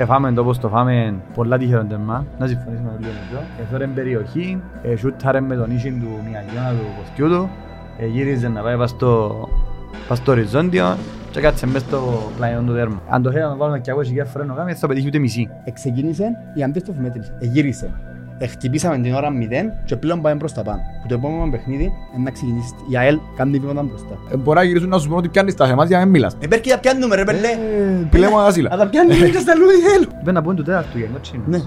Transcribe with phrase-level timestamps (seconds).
[0.00, 3.46] Ε, φάμε το πως το φάμε πολλά τυχερό τερμά, να συμφωνήσουμε όλοι νομίζω.
[3.60, 7.50] Έφερε περιοχή, ε, σούταρε με τον ίσιν του μια γιώνα του ποθκιού του,
[7.98, 9.34] ε, γύριζε να πάει πας στο,
[10.08, 10.96] πας στο οριζόντιο
[11.30, 13.02] και κάτσε μες στο πλαϊόν του τέρμα.
[13.08, 15.50] Αν το θέλαμε να βάλουμε και εγώ και φρένο κάμε, θα πετύχει ούτε μισή.
[15.64, 16.24] Εξεκίνησε
[16.54, 17.32] η αντίστοφη μέτρηση.
[17.38, 17.90] Εγύρισε.
[18.40, 19.32] Εχτυπήσαμε την ώρα 0
[19.84, 20.80] και πλέον πάμε προς τα πάνω.
[21.02, 21.82] Που το επόμενο παιχνίδι
[22.14, 22.70] είναι να ξεκινήσεις.
[22.90, 24.14] Η ΑΕΛ κάνει βήματα μπροστά.
[24.32, 26.36] Ε, Μπορεί να γυρίσουν να σου πούν ότι πιάνεις τα χεμάτια για να μην μιλάς.
[26.40, 27.48] Ε, πέρκει τα πιάνουμε ρε πελέ.
[28.10, 28.68] Πηλέμω ασύλα.
[28.72, 30.08] Αν τα πιάνουμε και στα λούδι θέλουν.
[30.08, 31.42] Πρέπει να πούμε του τέταρτου για κότσινο.
[31.46, 31.58] Ναι.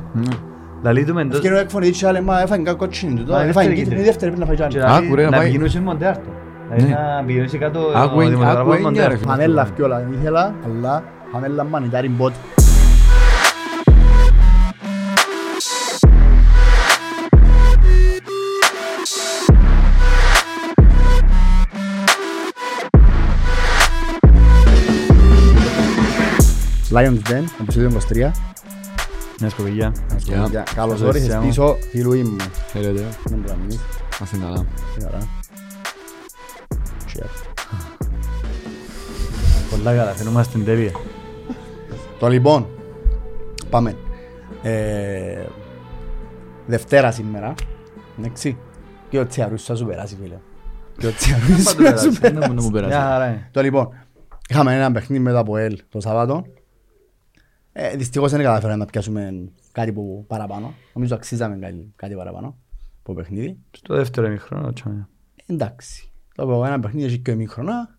[0.84, 1.35] Λαλεί του με εντός.
[1.38, 3.20] Ευκαιρία εκφωνεί και άλλοι, μα έφαγε κάτι κότσινη του.
[3.21, 5.05] Μα Τώρα είναι έφαγε δεύτερη κίτρινη, η δεύτερη πρέπει να φάει κι Και άλλη.
[5.05, 6.29] Άκου, ρε, λαλεί να να πάει- πηγαίνουν σε μοντέρτο.
[6.70, 6.95] Δηλαδή Ναι.
[7.17, 9.09] να πηγαίνουν κάτω Άκου, ο εν- δημοσιογράφος άκου, εν- μοντέρτο.
[9.09, 9.29] ρε, φίλε.
[9.31, 12.34] Φανέλα φκιόλα ήθελα, αλλά φανέλα μανιτάρι μπότ.
[26.91, 28.31] Lions Den, επεισόδιο 23.
[29.40, 29.94] Μια σκοπηγιά.
[30.18, 30.48] Γεια.
[30.49, 31.45] Για- Καλώς Καλώς όρισες ήρθατε.
[31.48, 32.35] πίσω, φίλοι μου.
[32.71, 33.05] Χαίρετε.
[33.32, 33.79] Μην πλανείς.
[34.20, 34.65] Να είστε καλά.
[34.98, 35.18] Τι ώρα.
[37.13, 37.46] Cheers.
[39.71, 40.91] Πολλά καλά, φαινόμαστε στην τέλεια.
[42.20, 42.68] Το λοιπόν,
[43.70, 43.96] πάμε.
[44.62, 45.43] Ε,
[46.65, 47.54] Δευτέρα σήμερα,
[48.20, 48.58] εντάξει.
[49.10, 50.37] Και ο Τσιαρούς θα σου περάσει φίλε.
[50.98, 52.10] Και ο Τσιαρούς θα σου περάσει.
[52.34, 52.93] Να μου- να μου περάσει.
[52.96, 53.48] Μια χαρά είναι.
[53.52, 53.90] Το λοιπόν,
[54.49, 56.46] είχαμε ένα παιχνίδι μετά από ΕΛ το Σαββάτο.
[57.74, 60.74] Ε, δυστυχώς δεν καταφέραμε να πιάσουμε κάτι που παραπάνω.
[60.94, 62.58] Νομίζω αξίζαμε κάτι, κάτι παραπάνω
[63.04, 63.58] από παιχνίδι.
[63.72, 65.08] Στο δεύτερο ημίχρονο, τσάμε.
[65.46, 66.12] Εντάξει.
[66.36, 67.97] Το πω, ένα παιχνίδι έχει και ημίχρονα.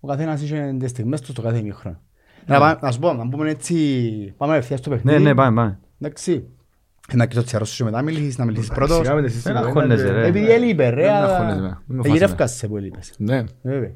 [0.00, 2.00] Ο καθένας είχε τις στιγμές του στο κάθε ημίχρονο.
[2.46, 5.22] Να, πάμε- να σου πω, να πούμε έτσι, πάμε ευθείας στο Ναι, παιχνίδι.
[5.22, 5.78] ναι, πάμε, πάμε.
[6.00, 6.48] Εντάξει.
[7.12, 8.96] Να κοιτώ τσιαρός σου μετά, μιλήσεις, να μιλήσεις πρώτος.
[8.96, 9.66] Σιγά με τις Δεν συζητήσεις.
[9.66, 10.26] αγχώνεσαι, ρε.
[10.26, 11.78] Επειδή έλειπε ρε, Δεν με αλλά- αγχώνεσαι, με.
[11.86, 13.12] Μην με Ε, φας, γυρεύκασαι που έλειπες.
[13.18, 13.44] Ναι.
[13.62, 13.90] Βέβαια.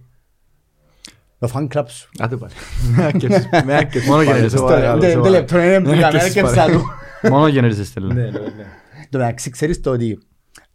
[1.39, 2.09] Το fan club σου.
[2.19, 2.53] Άντε πάλι.
[2.97, 4.07] Με άκες, με άκες.
[4.07, 6.23] Μόνο για να Στο- είσαι τε- παρακαλώ, τε- σε τε λεπτό είναι που Ναι, καμένα
[6.25, 6.83] και και σπα- ψαλού.
[7.31, 8.13] Μόνο γεννήριζε στέλνω.
[8.15, 8.67] Ναι, ναι, ναι.
[9.11, 10.19] Το μεταξύ ξέρεις το ότι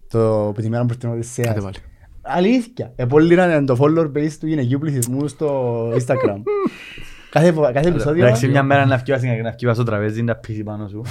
[0.10, 1.48] το που τη μέρα που την Οδυσσέας.
[1.48, 1.76] Άντε πάλι.
[2.22, 2.92] Αλήθεια.
[2.96, 6.42] Επολύρανε το follower base του γυναικείου πληθυσμού στο Instagram.
[7.32, 8.26] Κάθε, φο- κάθε επεισόδιο.
[8.26, 11.02] Εντάξει, μια μέρα να φκιβάσει να φκιβάσει στο τραπέζι, να πίσει πάνω σου.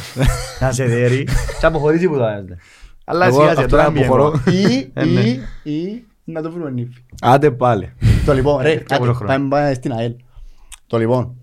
[0.61, 1.25] Να σε δέρει
[1.61, 2.57] και αποχωρήσει που το άνεστε.
[3.05, 4.43] Αλλά Εγώ σιγά σιγά αυτό τώρα να αποχωρώ.
[4.51, 5.21] Ή, Ε, ναι.
[5.21, 7.05] ή, ή, να το βρούμε νύφη.
[7.21, 7.93] Άντε πάλι.
[8.27, 9.33] Το λοιπόν, ρε, και άντε, άλλο χρόνο.
[9.33, 10.15] πάμε πάμε στην ΑΕΛ.
[10.87, 11.37] Το λοιπόν,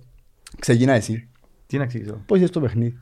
[0.60, 1.30] ξεκινά εσύ.
[1.66, 2.22] Τι να εξηγήσω.
[2.26, 2.98] Πώς είσαι στο παιχνίδι;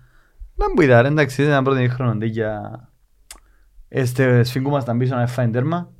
[0.55, 2.81] Να μου είδα ρε, εντάξει, ήταν πρώτο ημίχρονο για...
[3.89, 5.91] Este, σφίγγουμασταν πίσω να φάει τέρμα.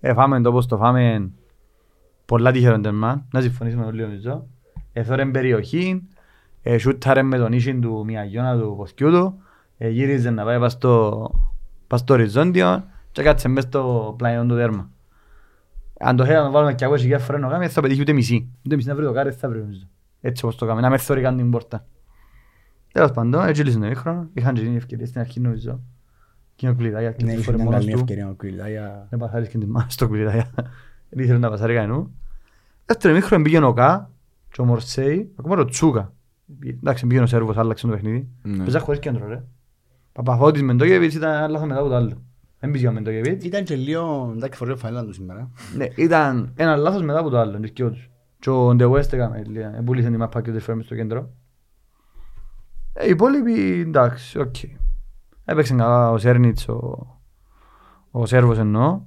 [0.00, 1.30] Ε, φάμε το πως το φάμε
[2.24, 4.46] πολλά τυχερό τέρμα, να συμφωνήσουμε όλοι νομίζω.
[4.92, 6.08] Εθώρε περιοχή,
[6.62, 9.42] ε, σούταρε με τον ίσιν του μια γιώνα του ποθκιού του,
[9.78, 11.30] ε, γύριζε να πάει πας στο,
[11.86, 14.90] πας στο οριζόντιο και κάτσε μες στο πλαϊόν του τέρμα.
[16.00, 18.48] Αν το θέλαμε να βάλουμε και εγώ και φρένο κάμε, θα πετύχει ούτε μισή.
[18.66, 19.82] Ούτε μισή να βρει το κάρι, θα βρει νομίζω.
[20.20, 21.86] Έτσι όπως το κάμε, να μες θωρεί καν την πόρτα.
[22.92, 24.28] Τέλος πάντων, έτσι λύσουν το ημίχρονο.
[24.34, 25.80] Είχαν και την ευκαιρία στην αρχή νομίζω.
[26.54, 28.00] Και ο Κλειδάκια και Ναι, τις είχε φορές μια μόνος καλή του.
[28.00, 29.06] ευκαιρία ο Κρυλάγια.
[29.10, 30.50] Δεν παθάρεις και την μάνα στο Κλειδάκια.
[31.10, 32.14] Δεν ήθελε να πασάρει κανένου.
[32.86, 34.10] Δεύτερο ημίχρονο πήγαινε ο Κα
[34.52, 36.12] και ο Μορσέη, ακόμα και ο Τσούκα.
[36.62, 38.28] Εντάξει, πήγαινε ο Σέρβος, άλλαξε το παιχνίδι.
[38.42, 38.56] Ναι.
[38.56, 39.42] Παίζα χωρίς κέντρο ρε.
[40.12, 42.22] Παπαφώτης Μεντόγεβιτς ήταν λάθος μετά από το άλλο.
[42.60, 43.44] Δεν πήγε ο Μεντόγεβιτς.
[43.44, 45.50] Ήταν και λίγο, εντάξει, φορεί ο φανέλα του σήμερα.
[45.76, 48.10] Ναι, ήταν ένα λάθος μετά από το άλλο, τις κοιό τους.
[48.38, 51.30] Και ο Ντε West έκαμε, λίγα, επούλησε την μαπά και το φέρουμε στο κέντρο.
[52.92, 54.54] Ε, οι υπόλοιποι, εντάξει, οκ.
[55.44, 57.06] Έπαιξε καλά ο Σέρνιτς, ο,
[58.10, 59.00] ο Σέρβος εννοώ.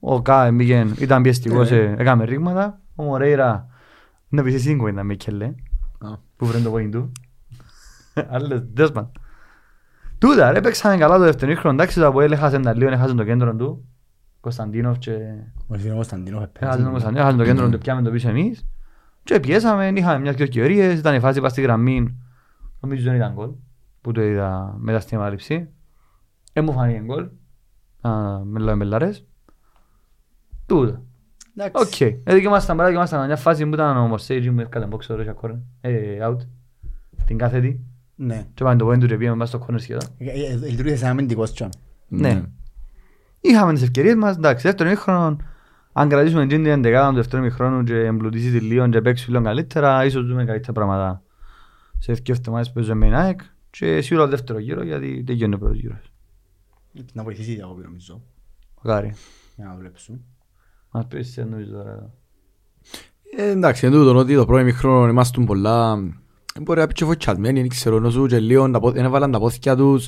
[0.00, 2.80] Ο Κα μπήκε, ήταν πιεστικός, ε, έκαμε ρήγματα.
[2.94, 3.68] Ο Μορέιρα,
[4.28, 5.44] να πεις εσύ την κουβέντα με Κελέ,
[5.98, 6.16] Α.
[6.36, 7.12] που βρει το point του.
[8.30, 9.12] Άλλες, τέλος πάντων.
[10.20, 13.24] Τούτα, ρε, παίξαμε καλά το δεύτερο ίχρονο, εντάξει, το Αποέλ έχασε τα λίγο, έχασε το
[13.24, 13.88] κέντρο του.
[14.40, 15.12] Κωνσταντίνοφ και
[15.66, 18.66] Ο Ελφίνο Κωνσταντίνο Έχασαν το Κωνσταντίνο, έχασαν το κέντρο, το πιάμε το πίσω εμείς.
[19.24, 22.18] Και πιέσαμε, είχαμε μια δυο ευκαιρίες, ήταν η φάση πας στη γραμμή.
[22.80, 23.50] Νομίζω δεν ήταν γκολ,
[24.00, 25.68] που το είδα μετά στην επαλήψη.
[26.52, 27.28] Δεν μου φάνηκε γκολ,
[28.00, 29.26] Α, με λέω μελάρες.
[30.66, 31.02] Τούτα.
[31.72, 32.00] Οκ.
[32.00, 35.58] Ε, δικαιούμασταν παρά, δικαιούμασταν μια φάση που ήταν ο Μορσέιτζι μου έφκατε μπόξο ρε κόρνερ.
[35.80, 36.36] Ε, out.
[37.24, 37.89] Την κάθετη.
[38.22, 38.46] Ναι.
[38.54, 40.08] Και πάμε το πόντου και πήγαμε μέσα στο κόρνερ σχεδόν.
[40.18, 41.70] Ε, ε, ε, Λειτουργήσε σαν αμυντικός τσιόν.
[42.08, 42.42] Ναι.
[43.40, 45.36] Είχαμε τις ευκαιρίες μας, εντάξει, δεύτερο μήχρονο,
[45.92, 50.04] αν κρατήσουμε την εντεκάδα του δεύτερου μήχρονου και εμπλουτίσει τη λίγο και παίξει λίγο καλύτερα,
[50.04, 51.22] ίσως δούμε καλύτερα πράγματα
[51.98, 53.40] σε ευκαιρίες εβδομάδες που παίζουμε με την ΑΕΚ
[53.70, 56.12] και σίγουρα το δεύτερο γύρο γιατί τελειώνει ο πρώτος γύρος.
[57.12, 58.22] Να βοηθήσει η διακοπή νομίζω.
[58.82, 59.14] Μακάρι.
[59.56, 60.24] Για να δουλέψουν.
[60.90, 61.90] Μας πεις τι εννοείς τώρα.
[61.90, 62.10] εδώ.
[63.36, 65.98] Ε, εντάξει, εν τούτον ότι το πρώτο μικρό είμαστε πολλά...
[66.60, 69.30] Μπορεί να πει και φωτσιασμένοι, δεν ξέρω, ενώ σου και λίγο, τα πο- δεν έβαλαν
[69.30, 70.06] τα πόθηκια τους.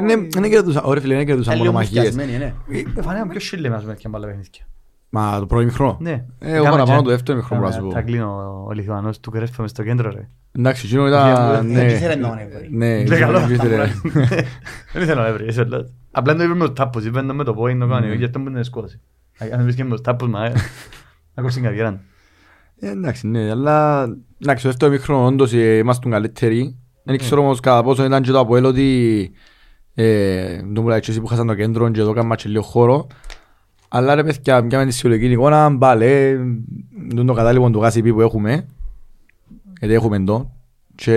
[0.00, 2.04] Είναι- Δεν κρατούσαν, ωραία φίλε, δεν κρατούσαν Ε, μόνο λίγο μαχίες.
[2.04, 2.54] μουσκιασμένοι, ναι.
[2.98, 4.64] Ε, φανέαμε πιο σίλε μας με και μπάλα παιχνίδια.
[5.12, 5.96] Μα το πρώτο μικρό.
[6.00, 6.24] Ναι.
[6.38, 7.90] Ε, εγώ παραπάνω το δεύτερο μικρό μπορώ να σου πω.
[7.90, 10.28] Θα κλείνω ο Λιθουανός του Κρέσπα μες στο κέντρο ρε.
[10.52, 11.32] Εντάξει, εκείνο ήταν...
[11.66, 11.92] Δεν ναι.
[11.92, 12.68] ήθελε να τον έβρει.
[12.70, 13.40] Ναι, Δεν καλό.
[13.40, 13.86] δεν ήθελε.
[14.92, 15.92] Δεν ήθελα να έβρει, είσαι λάθος.
[16.10, 18.62] Απλά το είπε με τους τάπους, είπε με το πόη, το κάνει, γιατί μου είναι
[18.62, 19.00] σκότωση.
[19.52, 20.52] Αν βρίσκε με τους τάπους, μα ε,
[21.34, 22.00] να κόψει την καριέρα.
[22.80, 24.02] Ε, Εντάξει, ναι, αλλά
[24.38, 26.76] εντάξει, το δεύτερο μικρό όντως ε, ήμασταν καλύτεροι.
[27.02, 29.30] Δεν ξέρω όμως κατά πόσο ήταν και το Αποέλ ότι
[29.94, 32.62] ε, το μου λέει και εσύ που χάσαν το κέντρο και εδώ κάνουμε και λίγο
[32.62, 33.06] χώρο.
[33.88, 36.28] Αλλά ρε παιδιά, μια με τη συλλογική εικόνα, μπάλε,
[37.10, 38.66] είναι το κατάλληλο του γάσι που έχουμε.
[39.78, 40.52] Γιατί έχουμε το.
[40.94, 41.14] Και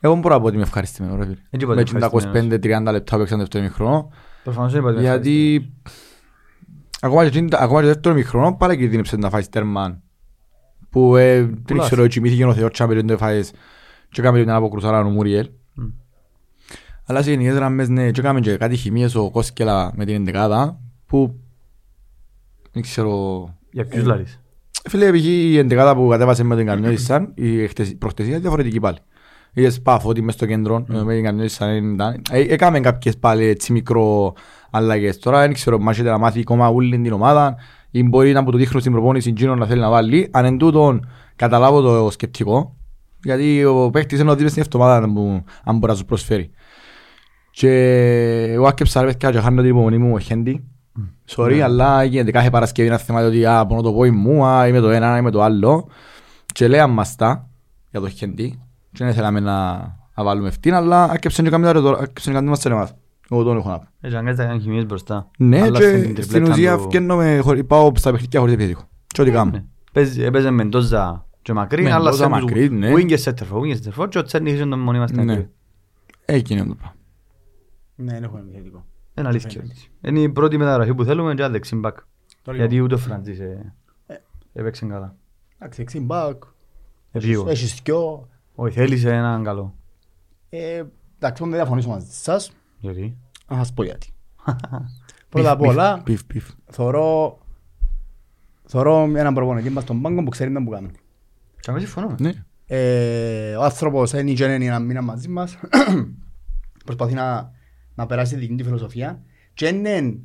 [0.00, 1.72] εγώ μπορώ να πω ότι είμαι ευχαριστημένος ρε Έτσι φίλε.
[1.72, 2.88] είπατε Με τα ευχαριστημένος.
[2.88, 4.08] 25-30 λεπτά που έξαν το δεύτερο μικρό.
[4.44, 5.66] Προφανώς δεν είπατε Γιατί
[7.04, 10.00] ακόμα και, εκείνη- ακόμα και το δεύτερο μικρό πάλι κινδύνεψε να φάεις τέρμα
[10.90, 11.86] που ε, δεν Πουλάς.
[11.86, 13.50] ξέρω, κοιμήθηκε ο Θεός τσάμπερ και το φάεις
[14.10, 15.50] και έκαμε μια αποκρουσάρα ο Μουριέλ.
[15.74, 15.84] Μμ.
[17.06, 20.80] Αλλά σε γενικές γραμμές ναι, και έκαμε και κάτι χημίες ο Κόσκελα με την εντεκάδα
[21.06, 21.34] που
[22.72, 23.48] δεν ξέρω...
[23.70, 24.40] Για ποιους λάρεις;
[24.88, 25.24] Φίλε, π.χ.
[25.24, 28.98] η εντεκάδα που κατέβασε με την Καρνιώτησαν, η χτες- προχτεσία είναι διαφορετική πάλι.
[29.52, 32.22] Είδες πάφωτη μες στο κέντρο, με την Καρνιώτησαν ήταν...
[32.30, 34.34] Ε, Έκαμε κάποιες πάλι έτσι μικρό
[34.76, 35.18] αλλαγές.
[35.18, 37.56] Τώρα δεν ξέρω, μάχεται να μάθει ακόμα όλη την ομάδα
[37.90, 40.28] ή μπορεί να που το δείχνουν στην προπόνηση εκείνο να θέλει να βάλει.
[40.32, 42.76] Αν εν τούτον καταλάβω το σκεπτικό,
[43.22, 46.50] γιατί ο παίκτης είναι ο δίπλα στην εβδομάδα που- αν μπορεί να σου προσφέρει.
[47.50, 47.70] Και
[48.52, 50.64] εγώ άκεψα ρε παιδιά και χάνω την υπομονή μου ο Χέντι.
[51.36, 54.80] Sorry, αλλά γίνεται κάθε Παρασκευή να θυμάται ότι α, πονώ το πόη μου, α, είμαι
[54.80, 55.88] το ένα, είμαι το άλλο.
[56.54, 57.48] Και λέει μας τα
[57.90, 58.58] για το Χέντι.
[58.92, 59.72] Και δεν θέλαμε να,
[60.14, 62.94] να βάλουμε αυτήν, αλλά άκεψαν και καμία ρε τώρα, άκεψαν και καμία μας εμάς.
[63.30, 63.86] Εγώ τον έχω να πω.
[64.00, 65.30] Έτσι αν κάνεις τα κάνει χημίες μπροστά.
[65.38, 68.88] Ναι, Αλλά και στην στην τριπλέτα ουσία του- φκένομαι, χωρί- πάω στα παιχνίδια χωρίς επιθετικό.
[69.06, 69.50] Και ό,τι κάνω.
[69.50, 69.64] Ναι.
[69.92, 72.92] Παίζει- Έπαιζε με Ντόζα και Μακρύν, αλλά Μεντόζα, σε τους Μακρύν, ναι.
[72.94, 75.10] wing και center for, wing και center for και ο Τσέρνι είχε τον μονή μας
[75.10, 75.32] στην Ναι.
[75.32, 75.48] άκρη.
[76.24, 76.94] Έγινε το πράγμα.
[77.96, 78.84] Ναι, δεν έχουμε επιθετικό.
[79.18, 79.62] Είναι αλήθεια.
[80.00, 81.96] Είναι η πρώτη μεταγραφή που θέλουμε και ένα δεξί μπακ.
[82.42, 82.84] Το Γιατί λίγο.
[82.84, 83.74] ούτε ο Φραντζής ε,
[84.06, 84.14] Ε.
[84.52, 85.16] έπαιξε καλά.
[85.58, 86.42] Εντάξει, εξή μπακ.
[87.12, 87.48] Επίγω.
[87.48, 88.28] Έχεις δυο.
[88.54, 89.74] Όχι, θέλησε έναν καλό.
[90.48, 90.82] Ε,
[91.18, 92.52] Εντάξει, δεν διαφωνήσω μαζί σας.
[92.90, 93.16] Γιατί;
[93.48, 94.12] Να σας πω γιατί.
[95.28, 96.50] Πρώτα απ' όλα, Πιφ, πιφ.
[96.70, 97.38] θωρώ
[98.66, 100.90] θωρώ έναν προπονητή μας στον πάγκο που ξέρει να που κάνει.
[101.60, 102.14] Καμία συμφωνώ.
[102.18, 102.32] Ναι.
[102.66, 105.58] Ε, ο άνθρωπος είναι και είναι ένα μήνα μαζί μας.
[106.84, 107.52] Προσπαθεί να,
[107.94, 109.22] να περάσει δική του φιλοσοφία.
[109.54, 110.18] Και είναι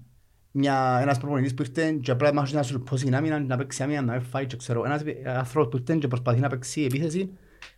[0.51, 4.01] μια, ένας προπονητής που ήρθε και απλά μάχει να σου πόσει άμυνα, να παίξει άμυνα,
[4.01, 4.85] να φάει και ξέρω.
[4.85, 7.29] Ένας άνθρωπος που ήρθε και προσπαθεί να παίξει επίθεση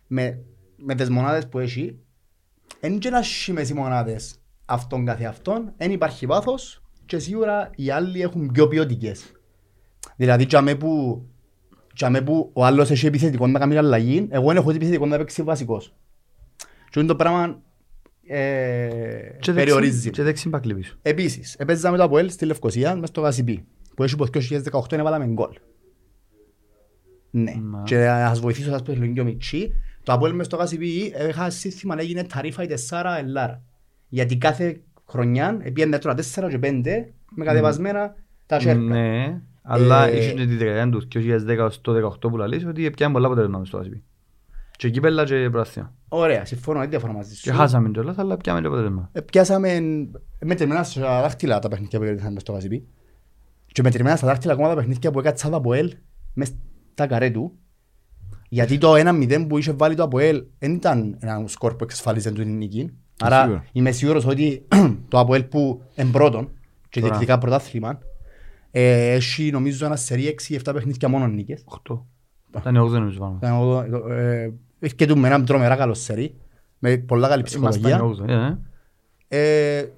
[0.06, 0.42] με,
[0.76, 1.98] με τις μονάδες που έχει.
[2.80, 7.90] Εν και να σχήμες οι μονάδες αυτόν καθε αυτόν, δεν υπάρχει βάθος και σίγουρα οι
[7.90, 9.32] άλλοι έχουν πιο ποιοτικές.
[10.16, 11.22] Δηλαδή, τζαμέ που,
[11.94, 15.42] τζαμέ που ο άλλος έχει επιθετικό να κάνει αλλαγή, εγώ δεν έχω επιθετικό να παίξει
[15.42, 15.94] βασικός.
[16.90, 17.62] Και είναι το πράγμα
[18.26, 18.36] ε,
[18.88, 20.10] Και δεξί- περιορίζει.
[20.10, 20.96] Και δεξί μπακ λέει πίσω.
[21.02, 23.64] Επίσης, έπαιζαμε το Αποέλ στη Λευκοσία μες στο Γασιπί,
[23.96, 25.52] που έχει πως 2018 έβαλαμε γκολ.
[27.30, 27.54] Ναι.
[27.54, 27.82] Μα.
[27.82, 29.72] Και να σας βοηθήσω σας πω λίγο μητσί,
[30.02, 33.62] το Αποέλ μες στο Γασιπί είχα σύστημα να έγινε ταρίφα η τεσσάρα ελάρα.
[34.12, 36.82] Γιατί κάθε χρονιά πήγαινε τώρα 4 και 5
[37.34, 38.14] με κατεβασμένα
[38.46, 38.80] τα σέρκα.
[38.80, 43.12] Ναι, αλλά Ε, είχε και τη δεκαετία τους 2010 στο 18 που λαλείς ότι πιάνε
[43.12, 44.02] πολλά αποτελέσματα μες στο Ασπί.
[44.76, 45.92] Και κύπελλα και πράσινα.
[46.08, 47.42] Ωραία, συμφωνώ, δεν διαφωνώ μαζί σου.
[47.42, 49.08] Και χάσαμε κιόλας, αλλά πιάμε και αποτελέσματα.
[49.12, 49.80] Ε, Πιάσαμε
[50.44, 52.86] μετρημένα στα δάχτυλα τα παιχνίδια που ήρθαν μες στο Γασιπί.
[53.66, 55.94] Και μετρημένα στα δάχτυλα ακόμα τα παιχνίδια που έκατσα το Αποέλ
[56.34, 56.52] μες
[56.92, 57.52] στα καρέ του.
[58.48, 62.56] Γιατί το 1-0 που είχε βάλει το Αποέλ δεν ήταν ένα σκορ που εξασφάλιζε την
[62.56, 62.92] νίκη.
[63.24, 63.64] Άρα Σίγουρα.
[63.72, 64.66] είμαι σίγουρος ότι
[65.08, 66.50] το Αποέλ που είναι πρώτον
[66.88, 67.12] και Τώρα.
[67.12, 67.98] διεκδικά πρωτάθλημα
[68.70, 71.64] ε, έχει νομίζω ένα σερί 6-7 παιχνίδια μόνος νίκες.
[71.88, 71.98] 8.
[72.58, 73.36] Ήταν 8 νομίζω πάνω.
[73.42, 76.34] Ήταν ο- ε, Έχει και του με ένα τρομερά καλό σερί
[76.78, 77.96] με πολλά καλή ψυχολογία.
[77.98, 78.30] Ήμασταν 8,
[79.28, 79.78] ε, ε.
[79.78, 79.88] Ε,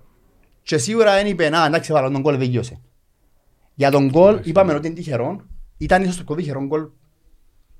[0.62, 2.80] και σίγουρα δεν είπε, να εντάξει βάλω τον γκολ δεν γιώσε.
[3.74, 5.40] Για τον γκολ είπαμε ότι είναι τυχερό.
[5.76, 6.86] Ήταν ίσως το πιο τυχερό γκολ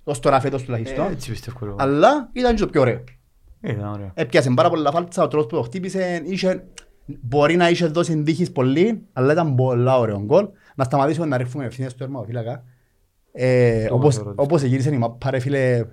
[0.05, 1.11] ως τώρα φέτος Ε, τουλάχιστον.
[1.11, 1.77] Έτσι πιστεύω εγώ.
[1.79, 3.05] Αλλά ήταν και το πιο ωραίο.
[3.67, 4.11] Ε, Ήταν ωραίο.
[4.15, 6.65] Έπιασε πάρα πολλά φάλτσα, ο τρόπος που το χτύπησε, είχε,
[7.07, 10.49] μπορεί να είχε δώσει δίχεις πολύ, αλλά ήταν πολλά ωραίο γκολ.
[10.75, 12.65] Να σταματήσουμε να ρίχνουμε ευθύνες στο τερματοφύλακα.
[13.33, 14.43] Ε, Το όπως, μας ερώτησε.
[14.47, 15.85] όπως γύρισε η μάπα ρε φίλε,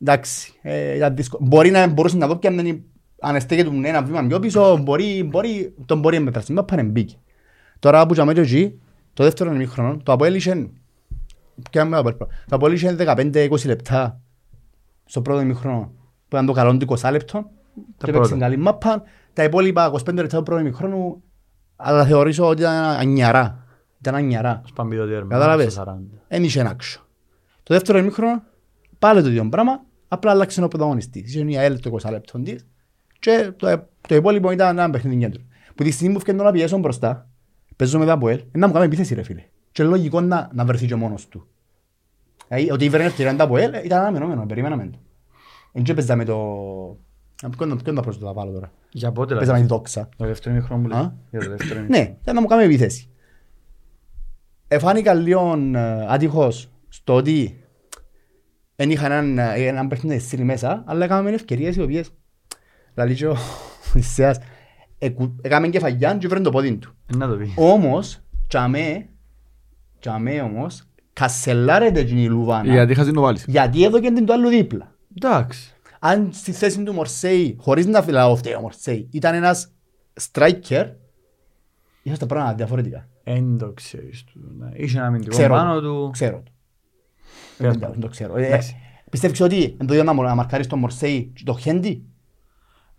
[0.00, 1.46] εντάξει, ε, ήταν δύσκολο.
[1.48, 2.82] Μπορεί να μπορούσε να δω και αν δεν
[3.20, 6.52] αν στέκεται του ένα βήμα πιο πίσω, μπορεί, μπορεί, τον μπορεί να μετράσει.
[6.52, 7.16] Η μάπα είναι μπήκε.
[7.78, 8.80] Τώρα που είχαμε και εκεί,
[9.12, 10.70] το δεύτερο ημίχρονο, το Αποέλ είχε,
[11.70, 12.34] πιάμε το Αποέλ πρώτα.
[12.48, 14.20] το Αποέλ είχε 15-20 λεπτά
[15.04, 15.99] στο πρώτο ημίχρονο που
[16.32, 18.36] ήταν το καλό του 20 λεπτό και παίξε πρώτα.
[18.36, 19.02] καλή μάπα.
[19.32, 21.22] Τα υπόλοιπα 25 λεπτά του πρώτου ημίχρονου
[21.76, 23.64] αλλά θεωρήσω ότι ήταν ανιαρά.
[24.00, 24.62] Ήταν ανιαρά.
[24.66, 25.28] Σπάμπει το τέρμα.
[25.28, 26.18] Κατάλαβες; στο 40.
[26.28, 27.00] Εν είχε άξιο.
[27.62, 28.42] Το δεύτερο ημίχρονο
[28.98, 31.34] πάλι το ίδιο πράγμα, απλά άλλαξε ο πρωταγωνιστής.
[31.34, 32.66] Είχε η ΑΕΛ το 20 λεπτό της
[33.18, 35.42] και το, το υπόλοιπο ήταν ένα παιχνίδι κέντρο.
[35.74, 37.28] Που τη στιγμή που φτιάχνω να πιέσω μπροστά,
[37.76, 39.44] παίζω με τα Αποέλ, να μου κάνει επίθεση ρε φίλε.
[39.72, 41.46] Και λογικό να, να βρεθεί και μόνος του.
[42.48, 44.98] Δηλαδή, ότι ήβρε ευκαιρία τα Αποέλ ήταν αναμενόμενο, περιμέναμε το.
[45.72, 46.36] Εν και παίζαμε το...
[47.42, 49.68] Α, Ποιον ποιον τα πρόσθετα βάλω τώρα; Για πότε Παίζαμε λάθος.
[49.68, 50.08] την τόξα.
[50.16, 51.10] Το δεύτερο ημίχρονο που Α; λες.
[51.30, 52.02] Για το δεύτερο ημίχρονο.
[52.04, 53.08] Ναι, για να μου κάνει επίθεση.
[54.68, 57.64] Εφάνηκα λίγο ε, άτυχος στο ότι
[58.76, 62.10] δεν είχα έναν, ε, έναν παιχνίδι στείλει μέσα, αλλά έκαναμε ευκαιρίες οι οποίες
[62.94, 63.36] δηλαδή και ο
[63.94, 64.38] Ισέας
[64.98, 66.94] εκου- έκαμε κεφαγιάν και βρέν το πόδι του.
[67.12, 67.52] Ε, Να το πεις.
[67.56, 69.08] Όμως, τσαμέ,
[70.00, 73.44] τσαμέ όμως, κασελάρεται την η Λουβάνα Γιατί είχα να βάλεις.
[73.48, 74.94] γιατί έδωκε την το άλλο δίπλα.
[75.16, 75.74] Εντάξει.
[75.98, 79.72] Αν στη θέση του Μορσέη, χωρίς να φυλάω φταίει ο Μορσέη, ήταν ένας
[80.32, 80.86] striker,
[82.02, 83.08] είχα τα πράγματα διαφορετικά.
[83.24, 84.40] Εν το ξέρεις του.
[84.58, 84.68] ναι.
[84.74, 85.80] Είχε ένα αμυντικό Ξέρω πάνω το.
[85.80, 86.10] του.
[86.12, 86.50] Ξέρω το.
[87.58, 87.90] Πες Δεν το.
[87.90, 88.36] δεν το ξέρω.
[88.36, 88.76] Ε, Εντάξει.
[89.10, 92.04] Πιστεύεις ότι είναι το ίδιο να μο- να μαρκάρεις τον Μορσέη και το Χέντι;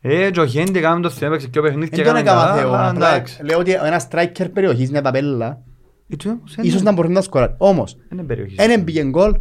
[0.01, 2.48] Ε, και ο Χέντι έκαμε το θέμα, έπαιξε πιο παιχνίδι και Δεν τον έκαμε έκανα
[2.51, 2.74] καλά, Θεό.
[2.74, 3.44] αλλά Απλά εντάξει.
[3.44, 5.62] λέω ότι ένας striker περιοχής είναι ταπέλα.
[6.10, 6.89] Ε, του όμως, ε, Ίσως ναι.
[6.89, 7.56] να μπορεί να σκοράρει.
[7.58, 8.56] Όμως, Δεν είναι περιοχής.
[8.56, 9.39] δεν πήγε γκολ,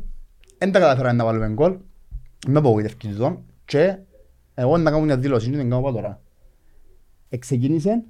[0.59, 1.77] δεν τα καταφέραμε να βάλουμε γκολ.
[2.49, 3.99] Με απογοητεύκεις τον και
[4.55, 6.21] εγώ να κάνω μια δήλωση, δεν την κάνω τώρα.
[7.29, 8.03] Εξεκίνησε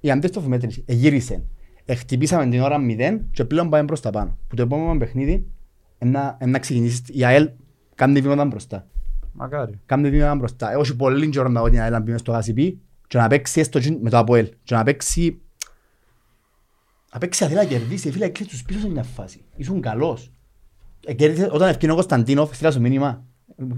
[0.00, 1.42] η αντίστοφη μέτρηση, εγύρισε.
[1.84, 4.38] Εχτυπήσαμε την ώρα 0 και πλέον πάμε προς τα πάνω.
[4.48, 5.46] Που το επόμενο παιχνίδι
[5.98, 7.50] είναι να ξεκινήσεις η ΑΕΛ
[7.94, 8.86] κάνει βήματα μπροστά.
[9.32, 9.80] Μακάρι.
[9.86, 10.72] Κάνει βήματα μπροστά.
[10.72, 13.60] Έχει πολύ καιρό να δω την ΑΕΛ να μπει μες στο γασιπί και να παίξει
[13.60, 15.38] έστω και με το ΑΠΟΕΛ και να παίξει
[17.12, 18.10] να παίξει αθήνα να κερδίσει.
[18.10, 19.44] Φίλε, έκλεισε τους πίσω σε μια φάση.
[19.56, 20.32] Ήσουν καλός.
[21.06, 23.24] Ε, κέρδισε- Όταν ευκαιρίνει ο Κωνσταντίνοφ, στείλα σου μήνυμα.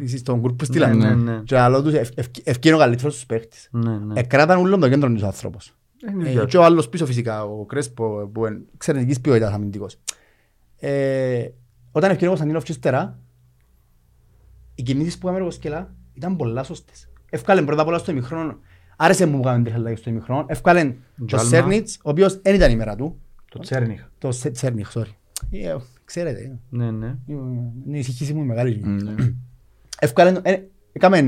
[0.02, 0.94] Εσύ στον γκρουπ που στείλα.
[0.94, 1.40] Ναι, ναι.
[1.44, 3.68] Και άλλο τους ευ- ευ- ευκαιρίνει ο καλύτερος τους παίχτης.
[3.72, 4.20] Ναι, ναι.
[4.20, 5.74] Εκράταν ούλον το κέντρο του ο άνθρωπος.
[6.10, 6.60] Είναι η Ε, δουλειά Και του.
[6.60, 9.98] ο άλλος πίσω φυσικά, ο Κρέσπο, που είναι εξαιρετικής ποιότητας αμυντικός.
[10.78, 11.48] Ε,
[11.92, 13.18] Όταν ευκαιρίνει ο Κωνσταντίνοφ και ύστερα,
[14.74, 17.08] οι κινήσεις που έκαμε ο Σκελά ήταν πολλά σωστές.
[17.30, 18.58] Εύκαλε πρώτα απ' όλα στο ημιχρόνο,
[18.96, 21.44] άρεσε μου που κάνουμε τριχαλάκι στο ημιχρόνο, εύκαλε και ο Τζάλμα.
[21.48, 23.18] Σέρνιτς, ο οποίος δεν ήταν η μέρα του,
[23.50, 24.02] Το Τσέρνιχ.
[24.18, 25.12] το Σέ- Τσέρνιχ, sorry.
[25.50, 27.14] Ε, Ξέρετε, ε, Ναι, ναι.
[27.26, 28.82] είναι η ησυχήση μου μεγάλη.
[30.00, 30.08] Ναι.
[30.08, 30.60] Εύκαλε, ε,
[30.92, 31.20] έκαμε,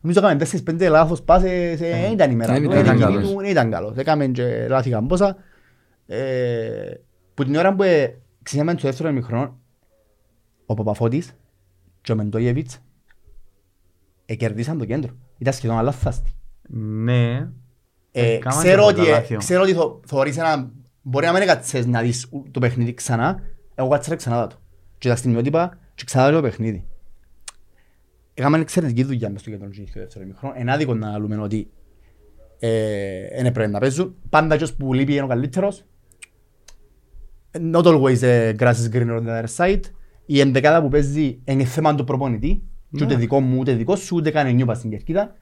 [0.00, 2.92] νομίζω έκαμε τέσσερις πέντε λάθος πάσες, ε, δεν ήταν η μέρα Δεν του, ήταν δεν
[2.94, 3.30] εκείνη καλός.
[3.30, 3.96] του, δεν ήταν καλός.
[3.96, 5.36] Έκαμε και λάθη καμπόσα.
[6.06, 6.94] Ε,
[7.34, 9.58] Που την ώρα που ε, ξεκινάμε στο δεύτερο ημιχρόνο,
[10.66, 11.32] ο Παπαφώτης
[12.00, 12.78] και ο Μεντόγεβιτς
[14.26, 15.10] εκερδίσαν το κέντρο.
[15.38, 16.32] Ήταν σχεδόν αλάθαστοι.
[16.68, 17.48] Ναι.
[18.12, 19.36] Ε, Έκαναν ξέρω και ότι, πολλά ε, λάθη.
[19.36, 20.70] ξέρω ότι θω- θωρείς ένα...
[21.02, 23.40] Μπορεί να μην έκατσες να δεις ου- το παιχνίδι ξανά.
[23.74, 24.56] Εγώ κάτσα ξανά το.
[24.98, 26.84] Και τα στιγμιότυπα και ξανά το παιχνίδι.
[28.34, 30.54] Έκαμε εξαιρετική δουλειά μες στο κέντρο του στο δεύτερο ημίχρονο.
[30.58, 31.70] Είναι άδικο να λέμε ότι
[32.58, 34.14] ε, δεν πρέπει να παίζουν.
[34.28, 35.84] Πάντα ποιος που λείπει είναι ο καλύτερος.
[37.72, 39.80] Not always the grass is greener on the other side.
[40.26, 42.62] Η ενδεκάδα που παίζει είναι θέμα του προπονητή.
[42.96, 43.20] Και ούτε Ναι.
[43.20, 45.34] δικό μου, ούτε δικό σου, ούτε κάνει νιούπα στην κερκίδα.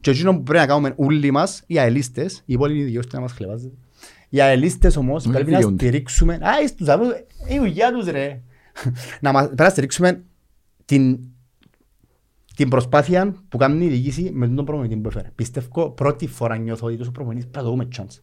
[0.00, 3.32] Και εκείνο που πρέπει να κάνουμε όλοι μας, οι αελίστες, οι υπόλοιποι δικαιώστε να μας
[3.32, 3.74] χλεβάζετε.
[4.28, 5.84] Οι αελίστες όμως Δεν πρέπει να δικαιούνται.
[5.84, 7.08] στηρίξουμε, α, είσαι τους άλλους,
[7.48, 8.40] η δουλειά τους ρε.
[9.20, 10.22] να μας, πρέπει να στηρίξουμε
[10.84, 11.18] την,
[12.58, 15.30] την προσπάθεια που κάνει η διοίκηση με τον προπονητή που έφερε.
[15.34, 18.18] Πιστεύω πρώτη φορά νιώθω ότι τόσο προπονητής πρέπει να το δούμε chance.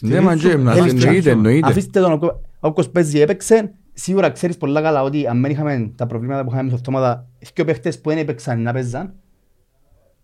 [0.00, 1.32] Ναι, μα και εμάς, Θέλεις εννοείται, chance.
[1.32, 1.68] εννοείται.
[1.68, 3.74] Αφήστε τον όποιο- όποιος παίζει έπαιξε.
[3.92, 7.64] Σίγουρα ξέρεις πολλά καλά ότι αν δεν είχαμε τα προβλήματα που είχαμε στο αυτόματα, δύο
[7.64, 9.14] παίχτες που δεν έπαιξαν να παίζαν,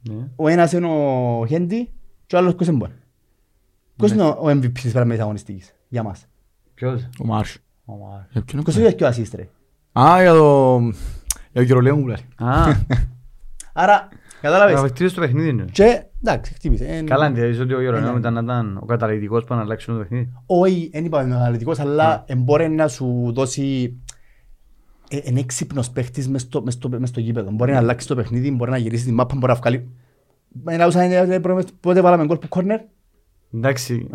[0.09, 0.29] Ναι.
[0.37, 1.89] ο ένας είναι ο Χέντι
[2.27, 2.93] και ο άλλος ποιος είναι μπορεί.
[3.97, 6.27] Ποιος είναι ο ο MVP της παραμέτρης αγωνιστικής για μας;
[6.75, 7.59] Ποιος; Ο Μάρς.
[7.85, 8.21] Ο Μάρ.
[8.21, 9.49] Ε, ποιον Ποιος είναι είναι και ο assist ρε;
[10.01, 10.79] Α, για το...
[11.53, 12.23] Για το κυρολέο μου πλάρει.
[12.37, 12.75] Α,
[13.73, 14.09] Άρα,
[14.43, 14.81] να κατάλαβες.
[14.81, 15.65] βελτίωσε το παιχνίδι είναι.
[15.73, 16.85] Και, εντάξει, χτύπησε.
[16.85, 17.83] Εν- Καλά, εντύπωσες ότι ο Ναι.
[17.83, 20.33] Γερονέο ήταν να ήταν ο καταλητικός που να αλλάξει το παιχνίδι.
[20.47, 23.97] Όχι, δεν είπαμε με αναλυτικός, αλλά μπορεί να σου δώσει
[25.11, 27.51] ε, εν έξυπνος παίχτης μες στο, μες στο, μες στο γήπεδο.
[27.51, 29.89] Μπορεί να αλλάξει το παιχνίδι, μπορεί να γυρίσει την μάπα, μπορεί να βγάλει...
[30.63, 31.41] Με να ούσαν, ε, ε,
[31.81, 32.81] πότε βάλαμε γκολ που κόρνερ,
[33.55, 34.09] Εντάξει.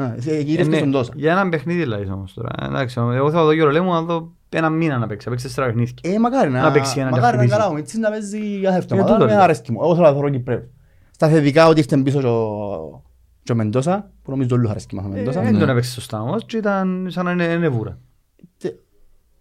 [0.43, 1.11] γυρίσει Ναι, στον τόσα.
[1.15, 2.49] Για έναν παιχνίδι δηλαδή όμως τώρα.
[2.61, 5.25] Εντάξει, εγώ θα δω Γερολέο μου να δω ένα μήνα να παίξει.
[5.27, 5.93] Να παίξει τέσσερα παιχνίδια.
[6.01, 7.57] Ε, μακάρι να, Να παίξει ένα μακάρι να χτυπήσει.
[7.59, 9.41] καλά, ο Μίτσις να παίζει κάθε Ε, εβδομάδα, τούτο με λέω.
[9.41, 9.79] αρέσκει μου.
[9.83, 10.63] Εγώ θέλω να θωρώ Κυπρέους.
[11.11, 13.01] Στα θετικά ότι ήρθε πίσω και ο-
[13.43, 15.41] και ο Μεντόσα, που νομίζω όλους αρέσκει μας ο Ε, Μεντόσα.
[15.41, 15.59] Δεν Ναι.
[15.59, 17.99] τον έπαιξε σωστά όμως και ήταν σαν να είναι είναι βούρα.
[18.57, 18.75] Τε-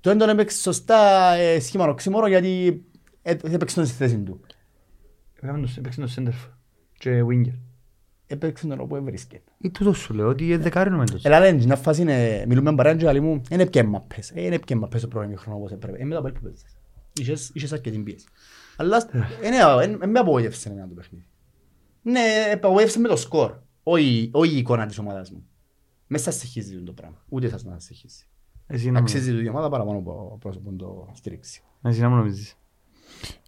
[0.00, 0.96] Το έντον έπαιξε σωστά
[1.34, 2.82] ε, σχήμα οξύμορο γιατί
[3.22, 4.40] ε, έπαιξε τον στη θέση του.
[5.40, 6.36] Έκαμε τον- Έπαιξε τον Σέντερφ
[6.98, 7.54] και Winger.
[8.26, 9.42] Έπαιξε τον όπου έβρισκε.
[9.58, 11.24] Ή τούτος σου λέω ότι είναι δεκάρι νομέντος.
[11.24, 14.42] Ελά λένε, στην φάση είναι, μιλούμε με παρέα και λέει μου, είναι πια μαπές, ε,
[14.44, 15.98] είναι πια μαπές το πρώτο χρόνο όπως έπρεπε.
[15.98, 16.76] Ε, μετά πάλι που παίζεις.
[17.20, 18.26] Είχες, είχες αρκετή πίεση.
[18.76, 19.08] Αλλά
[19.42, 21.24] ε, ναι, ε, ε, με απογοήτευσε εμένα το παιχνίδι.
[22.02, 22.20] Ναι,
[22.54, 25.44] απογοήτευσε με το σκορ, όχι όχι η εικόνα της ομάδας μου.
[26.06, 28.24] Μέσα σε στοιχίζει το πράγμα, ούτε θα να στοιχίζει.
[28.66, 31.62] Εσύ να μου- Αξίζει η ομάδα παραπάνω από πρόσωπο να το στηρίξει.
[31.82, 32.56] εσύ να μου νομίζεις.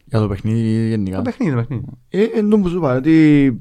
[0.04, 1.16] Για το παιχνίδι γενικά.
[1.16, 1.84] Το παιχνίδι, το παιχνίδι.
[2.08, 3.56] Ε, εν τω που σου είπα, ότι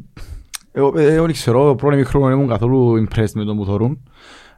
[0.77, 4.03] εγώ ε, εγώ δεν ξέρω, πρώτο μικρό δεν ήμουν καθόλου impressed με τον που θωρούν.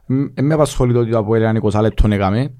[0.06, 2.54] Δεν με απασχολεί το ότι το Αποέλ είναι 20 λεπτών έκαμε.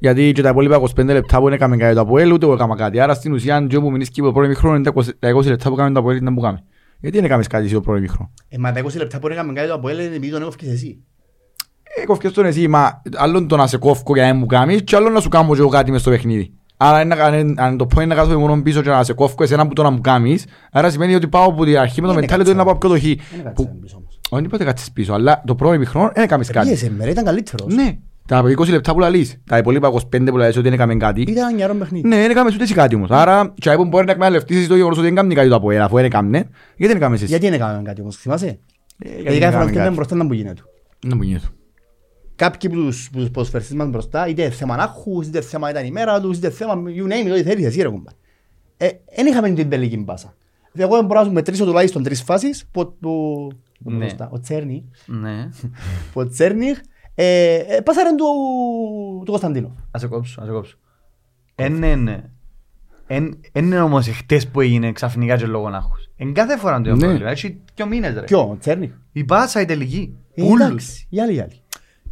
[0.00, 2.76] Γιατί και τα υπόλοιπα 25 λεπτά που δεν έκαμε κάτι το Αποέλ, ούτε εγώ έκαμα
[2.76, 3.00] κάτι.
[3.00, 5.34] Άρα στην ουσία, αν και όπου μείνεις και το πρώτο μικρό, είναι τα 20 τα
[5.34, 6.64] 20 λεπτά που έκαμε το Αποέλ ήταν που κάμε.
[7.00, 9.52] Γιατί δεν έκαμες κάτι εσύ το πρώτο μικρό; Ε, μα τα 20 λεπτά που έκαμε
[9.52, 11.02] κάτι το Αποέλ είναι επειδή τον έκοφκες εσύ.
[11.96, 14.96] Ε, κόφκες τον εσύ, μα άλλον το να σε κόφκω για να μου κάνεις και
[14.96, 16.52] άλλον να σου κάνω και εγώ κάτι μες στο παιχνίδι.
[16.80, 19.12] Άρα είναι να κάνει- αν το point είναι να κάθομαι μόνο πίσω και να σε
[19.12, 22.06] κόφκω εσένα που το να μου κάνεις, άρα σημαίνει ότι πάω από την αρχή με
[22.06, 23.02] το Είναι mentality ότι να πάω πιο το χ.
[23.02, 24.20] Δεν Που- έκατσαμε πίσω όμως.
[24.30, 26.66] Όχι, είπατε κάτσεις πίσω, αλλά το πρώτο μικρό δεν έκαμες κάτι.
[26.66, 27.74] Πήγες, εμένα ήταν καλύτερος.
[27.74, 31.20] Ναι, τα 20 λεπτά που λαλείς, τα υπόλοιπα 25 που λαλείς ότι δεν έκαμε κάτι.
[31.20, 32.08] Ήταν ένα νιαρό παιχνίδι.
[32.08, 33.10] Ναι, δεν έκαμες ούτε εσύ κάτι όμως.
[33.10, 35.96] Άρα, και που μπορεί να εκμεταλλευτείς το γεγονός ότι δεν κάνει κάτι το από αφού
[35.96, 36.38] δεν έκαμε,
[36.76, 39.62] γιατί δεν έκαμες εσύ; Γιατί δεν έκαμε κάτι όμως, θυμάσαι; Ε, Γιατί δεν κάθε φορά
[39.62, 39.94] έκαμε που ήταν κάτι.
[39.94, 40.62] μπροστά ήταν που γίνεται.
[41.06, 41.46] Να μου γίνεται.
[42.38, 45.90] Κάποιοι που τους, που τους ποδοσφαιριστές μας μπροστά, είτε θέμα άχους, είτε θέμα ήταν η
[45.90, 48.10] μέρα τους, είτε θέμα you name it, ό,τι θέλεις εσύ ρε κουμπά.
[48.76, 50.34] Ε, εν είχαμε την τελική μπάσα.
[50.72, 53.48] Δηλαδή εγώ μπορώ να σου μετρήσω τουλάχιστον τρεις φάσεις που, που,
[53.82, 53.96] που Ναι.
[53.96, 54.28] μπροστά.
[54.32, 55.48] Ο Τσέρνι, Ναι.
[56.12, 56.78] που ο Τσέρνιχ,
[57.14, 58.24] ε, ε, πάσαρεν του,
[59.24, 59.76] του Κωνσταντίνου.
[59.90, 60.76] Ας σε κόψω, ας σε κόψω.
[61.54, 62.30] Εν είναι-
[63.06, 66.08] εν- εν είναι όμως εχθές που έγινε ξαφνικά και λόγω άγχους.
[66.16, 66.98] Εν κάθε φορά το Ναι.
[67.06, 67.30] πρόβλημα.
[67.30, 68.20] Έχει δυο μήνες ρε.
[68.22, 70.16] Ποιο, ο Τσέρνιχ; Η πάσα η τελική.
[70.34, 70.66] Ε, Πούλους.
[70.66, 71.62] εντάξει, οι άλλοι οι άλλοι.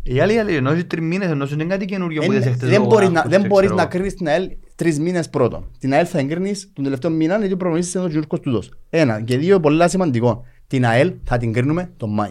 [0.09, 2.47] Οι άλλοι, οι άλλοι, ενώ έχει τρεις μήνες, ενώ είναι κάτι καινούριο που Εν- είδες
[2.47, 3.91] εχθές Δεν λόγω μπορείς να, άγχους δεν και μπορείς ξέρω να εγώ.
[3.91, 5.71] κρίνεις την ΑΕΛ τρεις μήνες πρώτον.
[5.79, 8.71] Την ΑΕΛ θα εγκρίνεις τον τελευταίο μήνα γιατί ο προπονητής είναι ο Γιώργος Κοστούδος.
[8.91, 9.21] Ένα.
[9.21, 10.45] Και δύο πολλά σημαντικό.
[10.67, 12.31] Την ΑΕΛ θα την κρίνουμε τον Μάη.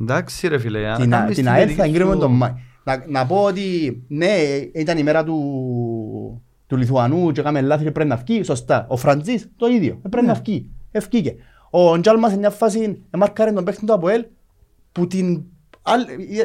[0.00, 0.86] Εντάξει ρε φίλε.
[0.88, 2.50] αν Την, Α- κάνεις την τη ΑΕΛ δική θα εγκρίνουμε σου- τον Μάη.
[2.84, 4.32] Να, να πω ότι ναι,
[4.74, 8.42] ήταν η μέρα του, του Λιθουανού και έκαμε λάθη και πρέπει να βγει.
[8.42, 8.86] Σωστά.
[8.88, 10.00] Ο Φραντζής το ίδιο.
[10.04, 10.70] Ε, Πρέπει να βγει.
[10.90, 11.34] Ευκήκε.
[11.70, 14.24] Ο Ντζάλμας σε μια φάση εμάρκαρε τον παίχτη του ΑΠΟΕΛ
[14.92, 15.53] που την άλλη, δεν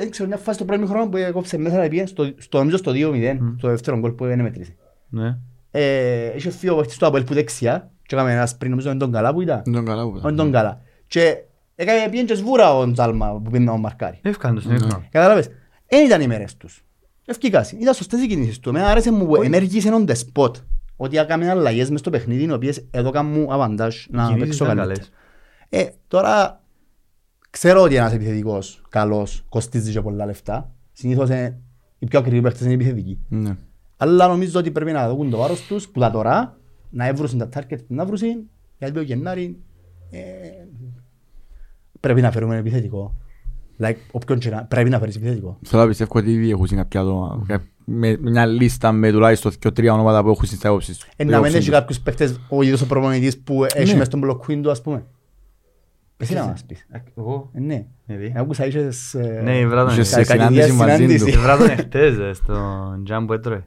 [0.10, 2.91] ξέρω, μια φάση το πρώτο χρόνο που έκοψε μέσα να πήγε στο, στο, νομίζω στο
[2.96, 4.75] 2-0, στο δεύτερο γκολ που δεν μετρήσε.
[5.10, 5.38] Ναι.
[5.72, 9.00] Ε, είχε φύγει ο παίχτης του ΑΠΟΕΛ που δεξιά και έκαμε ένας πριν νομίζω είναι
[9.00, 9.62] τον καλά που ήταν.
[9.63, 10.81] Δεν τον καλά που Όχι τον καλά.
[11.08, 11.38] Και
[11.75, 14.19] έκανε πήγαινε και σβούρα ο Ντζάλμα που πήγαινε να τον μαρκάρει.
[14.22, 15.03] Εύκαν στον ύπνο.
[15.10, 15.50] Κατάλαβες.
[15.88, 16.84] Δεν ήταν οι μέρες τους.
[17.25, 17.75] Ευκήκασαι.
[17.79, 18.69] Ήταν σωστές οι κινήσεις του.
[18.69, 20.55] Εμένα άρεσε μου που ενέργησε έναν δεσπότ.
[20.96, 24.77] Ότι έκαμε αλλαγές μες στο παιχνίδι, οι οποίες έδωκαν μου αβαντάζ να Κινήσεις παίξω ήταν
[24.77, 25.08] καλύτερα.
[25.69, 25.88] καλές.
[25.88, 26.59] Ε, τώρα
[27.50, 30.72] ξέρω ότι ένας επιθετικός καλός κοστίζει και πολλά λεφτά.
[30.92, 31.59] Συνήθως ε,
[32.00, 33.20] οι πιο ακριβοί παίχτες είναι επιθετικοί.
[33.29, 33.57] Ναι.
[33.98, 36.57] Αλλά νομίζω ότι πρέπει να δουν το βάρος τους που τα τώρα
[36.90, 39.59] να έβρουσουν τα target που να βρουσουν γιατί το Γενάρη
[40.09, 40.20] ε,
[42.00, 43.18] πρέπει να φέρουμε επιθετικό.
[43.81, 45.57] Like, όποιον και να, πρέπει να φέρεις επιθετικό.
[45.66, 47.46] Θέλω να πιστεύω ότι ήδη έχουν κάποια άτομα,
[47.85, 51.07] με μια λίστα με τουλάχιστον και τρία ονόματα που έχουν στις άποψεις τους.
[51.16, 53.98] Ε, να μην έχει κάποιους παίχτες ο ίδιος ο προπονητής που έχει Ναι.
[53.98, 55.05] μες στον μπλοκκουίν του ας πούμε.
[56.22, 56.86] Εσύ να μας πεις.
[57.18, 57.50] Εγώ.
[57.53, 57.86] Ε, Ναι.
[58.05, 59.14] Γιατί; Άκουσα είχες...
[59.14, 60.05] ε, Ναι, η βράδυ Είχε είναι.
[60.10, 61.25] σε κάτι συνάντηση μαζί συνάντηση.
[61.25, 61.34] τους.
[61.34, 63.66] Η βράδυ είναι χτες ε, στον τζαμ που έτρωε.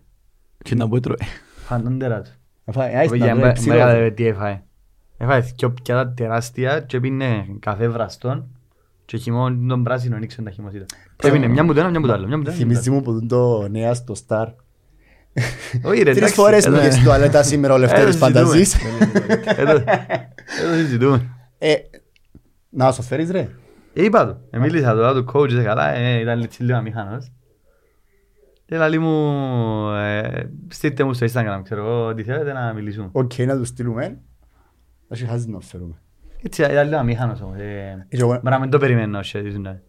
[0.63, 1.17] Και να πω έτρωε.
[1.65, 2.33] Φανταντέρα τους.
[2.65, 3.75] Εφά- ε, άιστα, Για ρε, με- ξύλο.
[3.75, 4.63] μεγάλα τι έφαε.
[5.17, 8.47] Έφαε δυο πιάτα τεράστια και πίνε καφέ βραστόν
[9.05, 10.87] και χυμόν τον πράσινο ανοίξε τα χυμός ήταν.
[11.17, 12.27] Και πίνε μια μου το ένα, μια μου το άλλο.
[12.27, 14.37] μια μου το ένα, μια μου το Θυμίζει μου που δουν το νέα στο Star.
[14.37, 14.57] άλλο.
[15.85, 16.35] Όχι ρε, Τρεις εντάξει.
[16.35, 18.45] φορές εδώ- μπήκε στην τουαλέτα σήμερα ο Λευτέρης εδώ συζητούμε.
[18.45, 18.77] Φανταζής.
[19.57, 19.71] Εδώ
[20.63, 21.29] εδώ συζητούμε.
[22.73, 23.49] Ε, Να σου φέρεις ρε.
[23.95, 27.33] Ε, Είπα του, ε, μίλησα τώρα του coach, είσαι καλά, ε, ήταν έτσι λίγο αμήχανος.
[28.65, 33.09] Και λέει μου, ε, στείλτε μου στο Instagram, ξέρω εγώ, ό,τι θέλετε να μιλήσουμε.
[33.13, 34.21] Οκ, να τους στείλουμε.
[35.09, 35.95] Να σου χάσει να φέρουμε.
[36.43, 37.57] Έτσι, ήταν λίγο αμήχανος όμως.
[37.59, 39.81] ε, Και εγώ- Μπορεί να μην το περιμένω, όχι, έτσι, ναι.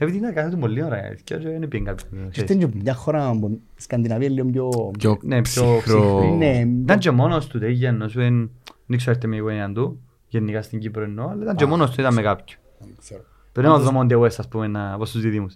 [0.00, 2.32] Επειδή είναι κάθε του πολύ ωραία, και δεν πήγαινε κάποιος.
[2.32, 4.68] Και αυτή είναι μια χώρα που Σκανδιναβία λίγο πιο...
[4.98, 5.78] Πιο Ναι, πιο ψυχρό.
[5.78, 6.36] ψυχρή.
[6.36, 8.50] Ναι, Ήταν και μόνος του, δεν είχε ενώ σου δεν
[8.86, 11.90] δεν ξέρω έρθει με η οικογένεια του, γενικά στην Κύπρο εννοώ, αλλά ήταν και μόνος
[11.90, 12.58] του, ήταν με κάποιον.
[12.78, 13.22] δεν ξέρω.
[13.52, 15.54] Πρέπει να δω Monte West, ας πούμε, να πω στους διδήμους.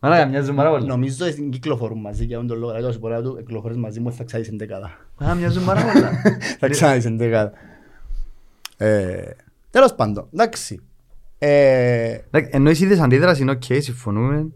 [0.00, 0.86] Μαλάκα, μοιάζουν πάρα πολύ.
[0.86, 2.66] Νομίζω ότι κυκλοφορούν μαζί για τον λόγο.
[2.72, 4.90] Δηλαδή, όσο μπορεί να του κυκλοφορείς μαζί μου θα ξάδεις εντεκάδα.
[5.24, 6.10] Α, μοιάζουν πάρα πολλά.
[6.60, 7.52] Θα ξάδεις εντεκάδα.
[8.76, 9.30] Ε,
[9.70, 10.80] Τέλος πάντων, εντάξει.
[11.38, 14.48] Ε, Εντάξει, Ενώ εσύ είδες αντίδραση είναι οκ, συμφωνούμε,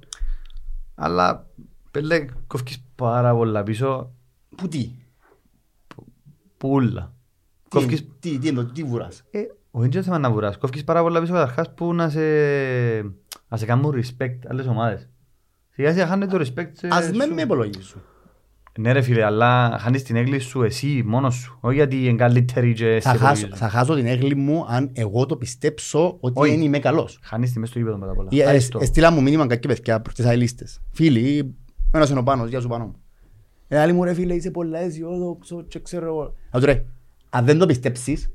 [0.94, 1.46] αλλά
[1.90, 4.12] πέλε κόφκεις πάρα πολλά πίσω,
[4.56, 4.90] Που τι,
[6.58, 7.12] πουλα.
[7.72, 9.38] Τι, Κόφκεις, τι, τι, εννοώ, τι βουράς; ε,
[9.70, 12.20] όχι είναι θέμα να βουράς, κόφκεις πάρα πολλά πίσω καταρχάς που να σε,
[13.48, 15.08] να σε κάνουν respect άλλες ομάδες.
[15.70, 17.34] Σιγά σιγά χάνει το respect σε Ας με σου.
[17.34, 18.02] με υπολογίζουν.
[18.78, 22.72] Ναι ρε φίλε, αλλά χάνεις την έγκλη σου εσύ μόνος σου, όχι γιατί είναι καλύτερη
[22.72, 23.56] και Θα σε χάσω, υπολογίζουν.
[23.56, 26.50] θα χάσω την έγκλη μου αν εγώ το πιστέψω ότι Όχι.
[26.50, 27.18] δεν είμαι καλός.
[27.22, 28.28] Χάνεις τη μέσα στο γήπεδο μετά απ' όλα.
[28.32, 28.78] Ή, ε, Ευχαριστώ.
[28.82, 30.80] Εστήλα μου μήνυμα κάποιοι παιδιά προς τις αελίστες.
[30.90, 31.54] Φίλοι,
[31.92, 32.94] ένας είναι ο Πάνος, γεια σου Πάνο μου.
[33.68, 36.34] Ε, άλλοι μου ρε φίλε, είσαι πολλά αισιόδοξο και ξέρω εγώ.
[36.50, 36.84] Να του ρε,
[37.34, 38.30] αν δεν το πιστέψεις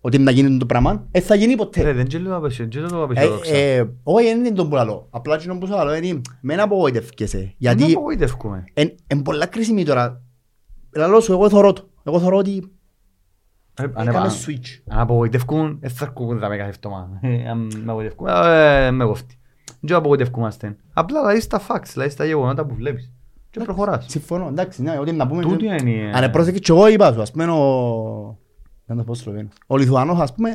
[0.00, 1.92] ότι να γίνει το πράγμα, δεν θα γίνει Ρε, ποτέ.
[1.92, 3.54] δεν γελώ απεσιο- δεν γελώ Ε, απεσιόδοξα.
[3.56, 5.06] ε, Όχι, δεν είναι τον που λαλώ.
[5.10, 7.38] Απλά είναι που σου λαλώ, είναι μεν απογοητεύκεσαι.
[7.38, 8.64] Δεν Γιατί απογοητεύκουμε.
[9.10, 10.22] είναι πολλά κρίσιμη τώρα.
[10.96, 11.88] Λαλώ σου, εγώ θωρώ το.
[12.02, 12.72] Εγώ θωρώ ότι
[13.80, 14.82] Ε, αν έκαμε επα- switch.
[14.88, 17.18] Αν απογοητεύκουν, δεν θα αρκούν τα με κάθε εβδομάδα.
[17.28, 19.38] Ε, Αν με απογοητεύκουν, ε, με κόφτει.
[19.80, 20.76] Δεν απογοητευκούμαστε.
[20.92, 23.12] Απλά λαλείς τα facts, λαλείς τα γεγονότα που βλέπεις.
[23.58, 24.04] Και προχωράς.
[24.08, 25.42] Συμφωνώ, εντάξει, ναι, ό,τι να πούμε...
[25.42, 28.38] Τούτη είναι η- Αν πρόσεχε και εγώ είπα σου, ας πούμε, ο...
[28.86, 29.52] Δεν το πω Σλοβαίνος.
[29.66, 30.50] Ο Λιθουανός, ας πούμε,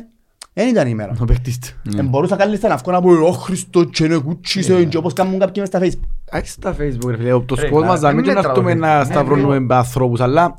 [0.52, 1.12] δεν ήταν η μέρα.
[1.20, 1.98] Ο παίκτης του.
[1.98, 5.38] Ε, Μπορούσα καλύτερα να βγω να πω «Ω Χριστό και είναι κούτσισε» και όπως κάνουν
[5.38, 6.08] κάποιοι μες στα facebook.
[6.32, 8.34] Έχει στα facebook ρε φίλε, το Ρε, σκότ μας να- να μην μην και να
[8.36, 8.78] μετράω, έρθουμε ρε.
[8.78, 10.54] να Ναι, σταυρώνουμε με ανθρώπους, αλλά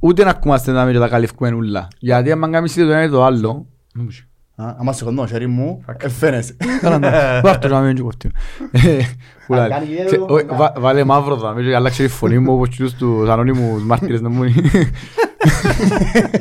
[0.00, 1.88] ούτε να ακούμαστε να μην και τα καλυφκούμε ούλα.
[1.98, 3.66] Γιατί άμα κάνεις είτε το ένα είτε το άλλο,
[3.98, 4.02] Α,
[4.58, 6.56] Άμα σηκωνώ το χέρι μου, ε, φαίνεσαι.
[6.80, 7.10] Καλά, ναι.
[7.44, 8.30] Βάρ' το να μην κοφτεί.
[8.70, 8.98] Ε,
[9.46, 9.70] πουλάρι.
[9.70, 12.68] κάνει γέλιο, Ξε- όχι, να- βα- Βάλε μαύρο θα μην αλλάξει τη φωνή μου όπως
[12.68, 14.70] τους τους ανώνυμους μάρτυρες να μου είναι.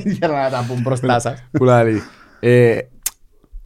[0.04, 1.44] Για να τα πούν μπροστά σας.
[1.52, 2.02] Πουλάρι.
[2.40, 2.78] Ε,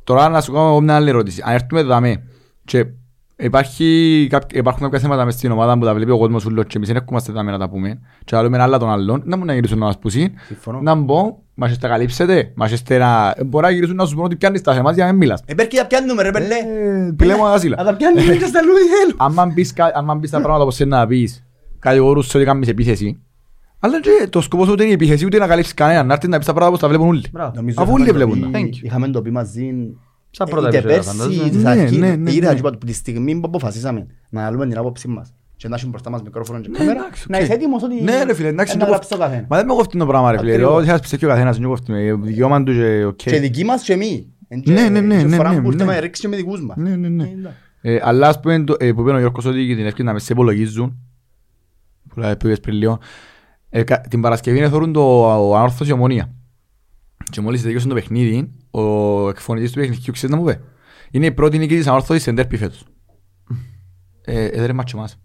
[0.03, 1.41] Τώρα να σου κάνω μια άλλη ερώτηση.
[1.45, 2.23] Αν έρθουμε δαμέ
[2.65, 2.85] και
[3.39, 6.73] υπάρχει, κάπο- υπάρχουν κάποια θέματα μες στην ομάδα που τα βλέπει ο κόσμος ούλος και
[6.75, 9.45] εμείς δεν έχουμε δαμέ να τα πούμε και να λέμε άλλα των άλλων, να μου
[9.45, 10.79] να γυρίσουν να μας πούσουν, Συμφωνώ.
[10.81, 13.35] να μπω, μας είστε καλύψετε, μας είστε να...
[13.45, 15.41] Μπορεί να γυρίσουν να σου πούν ότι πιάνεις τα θέματα για να μην μιλάς.
[15.45, 16.55] Ε, πέρκει τα πιάνουμε ρε πελέ.
[17.07, 17.75] Ε, Πηλέμω ασύλα.
[17.75, 19.15] Να τα πιάνουμε και στα λούδι θέλω.
[19.17, 21.43] άμα μπεις, κα- άμα μπεις τα πράγματα όπως θέλει να πεις,
[21.79, 23.19] κατηγορούς σε ότι κάνεις επίθεση,
[23.79, 26.29] αλλά και το σκοπός σου ούτε είναι η επίθεση, ούτε να καλύψεις κανέναν, να έρθεις
[26.29, 27.23] να πεις τα πράγματα όπως τα βλέπουν όλοι.
[27.31, 27.51] Μπράβο.
[27.55, 28.51] Νομίζω Αφού είχαμε όλοι το βλέπουν.
[28.51, 28.85] πει- Thank you.
[28.85, 29.71] Είχαμε το πει μαζί
[30.39, 31.47] Σαν ε, πρώτα είτε επεισόδια, πέρσι φαντάζομαι.
[31.49, 31.97] είτε στα Ναι, αρχή.
[31.97, 32.53] ναι, ναι, Είδα ναι.
[32.53, 35.91] και είπα, από τη στιγμή που αποφασίσαμε να λέμε την άποψή μας και να έχουμε
[35.91, 37.43] μπροστά μας μικρόφωνο και Ναι, κάμερα, εντάξει, να οκ.
[37.43, 39.45] είσαι έτοιμος ότι Ναι ρε φίλε, εντάξει, να το γράψει το κοφ- καθένα.
[39.49, 40.71] Μα δεν με κόφτει το πράγμα ρε φίλε, Ακριβώς.
[40.71, 43.15] εγώ θα πιστεύει ο καθένας, δεν κόφτει με, δικαιώμα του και οκ.
[43.15, 44.27] Και δική μας και εμείς.
[44.47, 45.95] Εν και- Ναι, ναι, ναι, και ναι, φορά ναι, που ήρθαμε ναι.
[45.97, 46.77] να ρίξει και με δικούς μας.
[46.77, 47.23] Ναι, ναι, ναι.
[47.23, 47.57] Ε, εντάξει.
[47.81, 50.13] Ε, Αλλά ας πούμε, το- ε, που είπε ο Γιώργος ότι και την ευκαιρία να
[50.13, 50.97] με σε υπολογίζουν,
[52.09, 52.99] που λέει, που είπες πριν λίγο,
[53.69, 55.01] ε, κα- την Παρασκευή θεωρούν το
[55.49, 56.33] ο ανόρθωση ομονία.
[57.29, 58.81] Και μόλις τελειώσε το παιχνίδι, ο
[59.29, 60.57] εκφωνητής του παιχνιδιού ξέρεις να μου πει.
[61.11, 62.83] Είναι η πρώτη νίκη της ανόρθωσης σε ντέρπι φέτος.
[64.25, 65.19] Ε, ε, δεν μάτσο μας.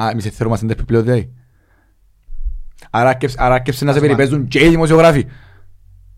[0.00, 1.32] Α, εμείς θεωρούμε σε ντέρπι πλέον δηλαδή.
[2.90, 4.16] Άρα αρκεύσε- άρα αρκεύσε να σε Ας πούμε.
[4.16, 5.26] περιπέζουν και οι δημοσιογράφοι.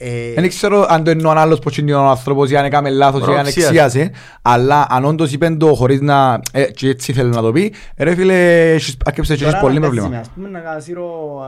[0.03, 3.21] Ε, Δεν ξέρω αν το εννοώ άλλος πως είναι ο άνθρωπος ή αν έκαμε λάθος
[3.21, 3.67] ή αν Προξίασε.
[3.69, 4.11] εξίασε
[4.43, 8.15] αλλά αν όντως είπεν το χωρίς να ε, και έτσι θέλει να το πει ρε
[8.15, 10.09] φίλε έχεις- αρκέψε και έχεις τώρα πολύ να πρόβλημα.
[10.09, 11.39] παίζουμε, Ας πούμε να κάνω σύρω,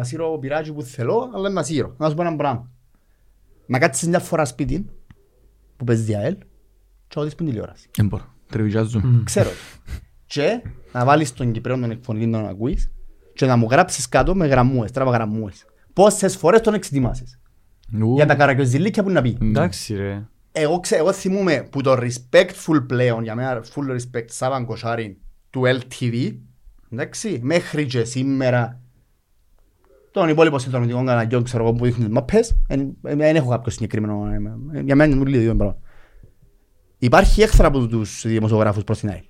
[0.00, 1.94] α, σύρω πειράκι που θέλω, αλλά να σύρω.
[1.98, 2.70] Να σου πω ένα πράγμα.
[3.70, 4.86] Να κάτσεις μια φορά σπίτι
[5.76, 6.36] που παίζεις διαέλ
[7.08, 7.90] και όδεις που είναι τηλεόραση.
[7.96, 9.22] Δεν μπορώ, τρεβιζάζουν.
[9.24, 9.50] Ξέρω.
[10.26, 12.90] Και να βάλεις τον Κυπρέο τον εκφωνητή να τον ακούεις
[13.34, 15.64] και να μου γράψεις κάτω με γραμμούες, τράβα γραμμούες.
[15.92, 17.40] Πόσες φορές τον εξετοιμάσεις.
[18.00, 19.38] Ου, Για τα καρακιοζηλίκια που να πει.
[19.40, 20.26] Εντάξει ρε.
[20.52, 25.16] Εγώ, ξέ, εγώ θυμούμαι που το respectful πλέον, για μένα full respect, Σάβαν Κοσάριν
[25.50, 26.36] του LTV,
[26.92, 28.80] εντάξει, μέχρι και σήμερα
[30.18, 33.70] των υπόλοιπων συνδρομητικών καναλιών, ξέρω εγώ, που δείχνουν τις μαπές, εν- εν- δεν έχω κάποιο
[33.72, 34.26] συγκεκριμένο,
[34.72, 35.76] ε, ε, για μένα είναι όλοι δύο πράγμα.
[36.98, 39.20] Υπάρχει έχθρα από τους δημοσιογράφους προς την ΑΕΛ.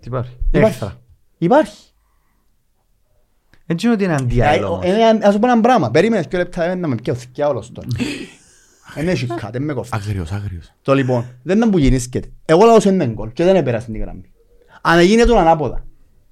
[0.00, 0.36] Τι υπάρχει.
[0.50, 0.68] Υπάρχει.
[0.74, 1.00] Έχθρα.
[1.38, 1.76] Υπάρχει.
[3.66, 4.84] Έτσι είναι ότι είναι αντιάλλο Ε, όμως.
[4.84, 7.48] ε, ε, Ας σου πω ένα πράγμα, περίμενες και λεπτά ε, να με πιάω θυκιά
[7.48, 7.88] όλος τώρα.
[8.94, 9.90] Εν έχει κάτι, δεν με κόφει.
[9.92, 10.72] Άγριος, άγριος.
[10.82, 12.28] Το λοιπόν, δεν ήταν που γεννήσκεται.
[12.44, 14.32] Εγώ λαός είναι γκολ και δεν έπερασε την γραμμή.
[14.82, 15.84] Αν έγινε τον ανάποδα.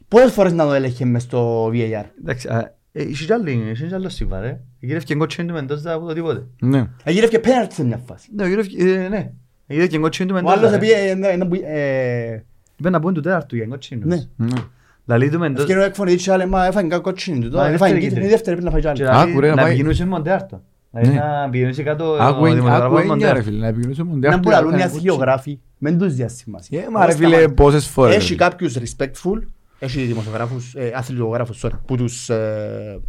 [0.09, 2.05] Πόσες φορές να το έλεγχε μες στο VAR.
[2.21, 4.61] Εντάξει, α, ε, είχε κι άλλη, είχε κι άλλο σύμβα ρε.
[4.81, 6.47] Γύρευκε κότσιν του Μεντόζα από το τίποτε.
[6.61, 6.89] Ναι.
[7.05, 8.29] Εγύρευκε πέναλτι σε μια φάση.
[8.37, 9.31] Ναι, γύρευκε, ε, ναι.
[9.67, 10.57] Γύρευκε κότσιν του Ο Μεντόζα.
[10.59, 10.77] άλλος ρε.
[10.77, 12.43] επίε, ε, ε, ε,
[12.77, 14.03] Είπε να πούν του τέταρτου για κότσιν.
[14.05, 14.17] ναι.
[14.37, 14.49] Ναι.
[15.07, 15.63] Λαλή του Μεντόζα.
[15.63, 17.57] Ευκαιρό έκφωνε και άλλε, μα έφαγε κάτι κότσινη του.
[17.57, 18.27] Μα, Έφαγε δεύτερη κίτρινη, κίτρινη.
[18.27, 19.17] η δεύτερη πρέπει να φάει κι Και άλλη.
[19.19, 20.63] λαλή Άκου, ρε, να πάει- πηγαινούσε με τέταρτο.
[20.91, 21.21] Δηλαδή Ναι.
[21.21, 23.33] να πηγαινούσε κάτω ο Άκου εν- δημοσιογράφος άκου εννιά, Μοντέρ.
[23.35, 24.43] ρε φίλε, να επικοινωνήσω με τον Να διάρκεια.
[24.43, 26.81] που λαλούν οι να αθλιογράφοι, μεν τους διασημασία.
[26.83, 28.15] Ε, μα ρε φίλε, πόσες φορές.
[28.17, 28.35] Έχει ρε.
[28.37, 29.39] κάποιους respectful,
[29.81, 33.01] έχει δημοσιογράφους, ε, αθλητογράφους, sorry, που τους, ε,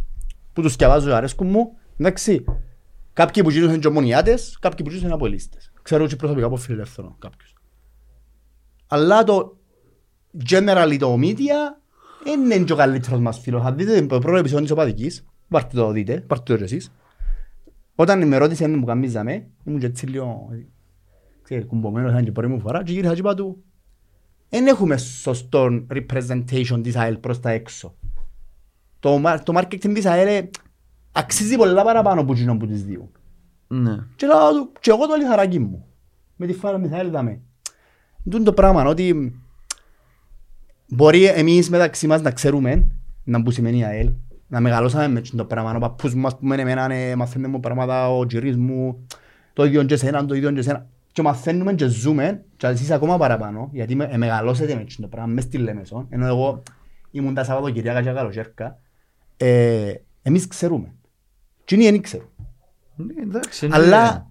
[0.52, 2.44] που τους σκιαβάζω αρέσκουν μου, εντάξει.
[3.12, 5.72] Κάποιοι που γίνονται και ομονιάτες, κάποιοι που γίνονται αποελίστες.
[5.82, 7.54] Ξέρω και προσωπικά από φιλελεύθερο κάποιους.
[8.86, 9.56] Αλλά το
[10.48, 11.76] generally το media
[12.24, 13.64] δεν είναι και ο καλύτερος μας φίλος.
[13.64, 16.92] Αν δείτε το πρώτο επεισόδιο της Οπαδικής, πάρτε το δείτε, πάρτε το και εσείς.
[17.94, 20.48] Όταν με ρώτησε αν μου καμίζαμε, ήμουν και έτσι λίγο,
[21.42, 23.64] ξέρετε, κουμπωμένος σαν και πρώτη μου φορά και γύρισα και είπα του,
[24.52, 27.94] δεν έχουμε σωστό representation της ΑΕΛ προς τα έξω.
[29.00, 30.50] Το, μα- το marketing της ΑΕΛ ε,
[31.12, 33.10] αξίζει πολλά παραπάνω από εκείνον που τις δύο.
[33.68, 33.96] Ναι.
[34.16, 35.86] Και λέω του, και εγώ το λιθαράκι μου.
[36.36, 37.40] Με τη φάρα της ΑΕΛ δάμε.
[38.30, 39.34] Τούν το πράγμα ότι
[40.88, 42.86] μπορεί εμείς μεταξύ μας να ξέρουμε
[43.24, 44.10] να που σημαίνει ΑΕΛ,
[44.48, 45.74] να μεγαλώσαμε με το πράγμα.
[45.76, 49.06] Ο παππούς μου, ας πούμε, εμένα ε, μαθαίνουν μου πράγματα, ο γυρής μου,
[49.52, 50.86] το ίδιο και εσένα, το ίδιο και εσένα.
[51.12, 55.32] Και μαθαίνουμε και ζούμε, και εσείς ακόμα παραπάνω, γιατί με, ε, μεγαλώσετε με το πράγμα,
[55.32, 56.62] μες στη Λέμεσο, ενώ εγώ
[57.10, 58.78] ήμουν τα Σαββατοκυριακά και καλοκαίρκα,
[59.36, 60.94] ε, εμείς ξέρουμε.
[61.64, 62.28] Και είναι δεν ξέρουν.
[62.96, 64.30] Ναι, εντάξει, είναι- Αλλά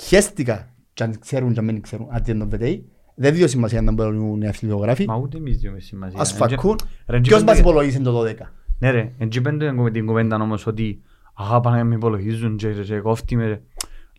[0.00, 3.82] χαίστηκα και αν ξέρουν και αν δεν ξέρουν, αν δεν το βετέει, δεν δίνω σημασία
[3.82, 5.04] να μπορούν οι αθλητογράφοι.
[5.06, 6.20] Μα ούτε εμείς δύο με σημασία.
[6.20, 6.76] Ας Εν φακούν.
[6.76, 8.52] τζε- ρε, εν τζε Ποιος πέντε- μας υπολογίσε το 12.
[8.78, 11.02] Ναι ρε, εν τζι πέντε έχουμε την κουβέντα όμως ότι
[11.34, 13.62] «Αχα, πάνε να με υπολογίζουν και, και κόφτει με».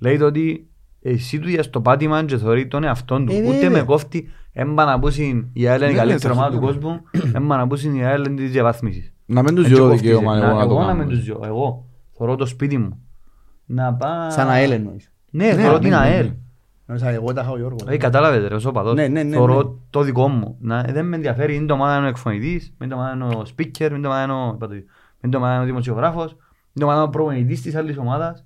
[0.01, 0.67] Λέει το ότι
[1.10, 3.32] εσύ του για στο πάτημα και θεωρεί τον εαυτόν του.
[3.34, 3.70] Ε, Ούτε βέβαια.
[3.70, 6.80] με κόφτει, έμπα να πούσουν η ΑΕΛ είναι η Ναι, καλύτερη ναι, ομάδα του σωστά.
[6.82, 7.02] κόσμου,
[7.36, 9.13] έμπα να πούσουν η ΑΕΛ είναι της διαβάθμισης.
[9.26, 10.98] Να μην τους Έτσι δω κόφτεις, δικαίωμα να- εγώ να το Εγώ να κάνω.
[10.98, 11.86] με τους δυο, εγώ.
[12.17, 13.00] Θωρώ το σπίτι μου.
[13.65, 14.30] Να πά...
[14.30, 15.12] Σαν ΑΕΛ εννοείς.
[15.30, 16.26] Ναι, Ναι, θωρώ ναι, την ναι, ΑΕΛ.
[16.26, 16.36] ναι.
[16.86, 17.82] Νόμιζα εγώ τα είχα ο Γιώργος.
[17.88, 18.93] Ε, κατάλαβες ρε, ως οπαδός.
[18.93, 19.70] Ναι, ναι, ναι, Θωρώ ναι.
[19.89, 20.56] το δικό μου.
[20.60, 23.24] Να, ε, δεν με ενδιαφέρει, είναι το ομάδα είναι ο εκφωνητής, είναι το ομάδα είναι
[23.24, 24.86] ο speaker, είναι το ομάδα είναι ο, είπα το ίδιο.
[25.22, 26.39] είναι το ομάδα είναι ο δημοσιογράφος, είναι
[26.74, 28.46] το ομάδα είναι ο προπονητής της άλλης ομάδας,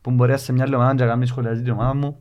[0.00, 2.20] που μπορεί να σε μια άλλη ομάδα και να κάνεις σχολιάζει την ομάδα μου.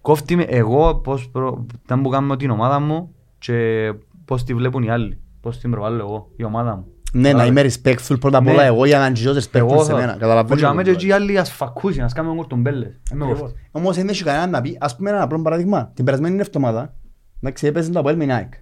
[0.00, 1.66] Κόφτει με εγώ πώς προ...
[1.84, 3.92] ήταν που κάνω την ομάδα μου και
[4.24, 5.20] πώς τη βλέπουν οι άλλοι.
[5.40, 6.86] Πώς την προβάλλω εγώ, η ομάδα μου.
[7.12, 8.50] Ναι, να Κατάλαβες; είμαι respectful πρώτα απ' Ναι.
[8.50, 10.12] όλα εγώ για να γυρίσω respectful Εγώ σε μένα.
[10.12, 10.18] θα...
[10.18, 10.70] Καταλαβαίνω.
[10.72, 11.24] Που και το εκεί οι πράγμα.
[11.24, 13.00] άλλοι ας φακούσουν, ας κάνουμε κουρτουμπέλες.
[13.08, 13.58] Δεν με κόφτει.
[13.70, 15.90] Όμως δεν έχει κανένα να πει, ας πούμε ένα απλό παράδειγμα.
[15.94, 16.94] Την περασμένη εβδομάδα,
[17.42, 18.52] εντάξει, έπαιζε το Αποέλ με την ΑΕΚ.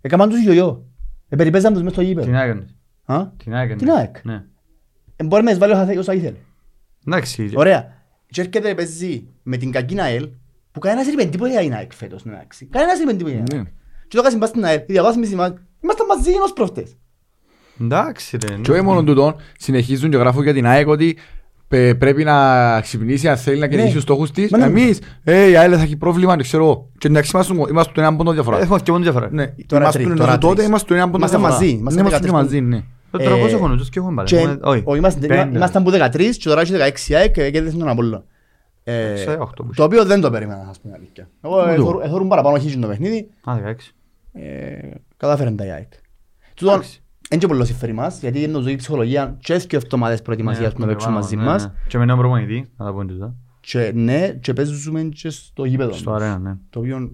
[0.00, 0.84] Έκαναν τους γιογιό.
[1.28, 2.30] Επεριπέζαν τους μες στο Την γήπεδο.
[2.36, 2.76] έκανες.
[3.04, 3.76] Α; Την έκανες.
[3.76, 4.24] Την ΑΕΚ.
[4.24, 4.44] Ναι.
[5.16, 6.36] Ε, Μπορεί να εισβάλλει όσα- όσα ήθελε.
[7.06, 7.50] Εντάξει.
[7.54, 7.98] Ωραία.
[8.30, 10.28] Και έρχεται παίζει με την κακή ΑΕΛ,
[10.72, 12.64] που κανένας δεν είπε τίποτα για την ΑΕΚ φέτος, εντάξει.
[12.66, 13.62] Κανένας δεν είπε τίποτα για την Ναι.
[13.62, 13.72] ΑΕΚ.
[14.08, 16.96] Και το έκασαν πας στην ΑΕΛ, η διαβάθμιση μας, ήμασταν μαζί ως προχτές.
[17.80, 18.54] Εντάξει ρε.
[18.60, 21.16] Και όχι μόνο τούτο, συνεχίζουν και γράφουν για την ΑΕΚ ότι
[21.68, 24.50] πε- πρέπει να ξυπνήσει αν θέλει να κερδίσει τους στόχους της.
[24.50, 24.64] Μα ναι.
[24.64, 26.90] Εμείς, ε, η ΑΕΚ θα έχει πρόβλημα, δεν ξέρω εγώ.
[26.98, 28.60] Και εντάξει, είμαστε είμαστε του έναν πόντο διαφορά.
[28.60, 29.28] Έχουμε και μόνο διαφορά.
[29.32, 30.66] Ναι, Τώρα είμαστε τρεις, του τώρα έναν τότε, τρεις.
[30.66, 31.60] είμαστε του έναν πόντο Είμαστε διαφορά.
[31.60, 32.82] μαζί, Ναι, είμαστε Είμαστε 13 μαζί, ναι.
[33.10, 34.28] Τώρα Ε, πόσο χρόνο τους και έχουμε πάλι.
[34.28, 34.82] Και Έχουμε- όχι.
[34.86, 35.56] ο, είμαστε, Πέντε.
[35.56, 36.72] ήμασταν που 13 και τώρα έχεις
[37.10, 38.24] 16 ΑΕΚ και κέρδισαν τον Απόλλωνα.
[38.84, 41.28] Ε, Σε οχτώ που το οποίο δεν το περίμενα, ας πούμε αλήθεια.
[41.40, 41.82] Εγώ Ούτε εγώ.
[41.82, 43.94] εθώρουν- εθώρουν παραπάνω χίλιον το παιχνίδι, Α, 16.
[44.32, 44.78] ε,
[45.16, 45.92] κατάφεραν τα ΑΕΚ.
[46.54, 47.02] Τούτον, Εντάξει.
[47.28, 50.86] εν και πολύ συμφέρει μας, γιατί είναι ζωή ψυχολογίας και και εβδομάδες προετοιμασίας που να
[50.86, 51.64] Ναι, παίξουν μαζί ναι, μας.
[51.66, 51.72] ναι.
[51.88, 53.34] Και με νέο προπονητή, να τα πούμε τούτα.
[53.60, 55.92] Και ναι, και παίζουμε και στο γήπεδο.
[55.92, 56.22] Στο μας.
[56.22, 56.56] αρένα, ναι.
[56.70, 57.08] Το οποίο ε,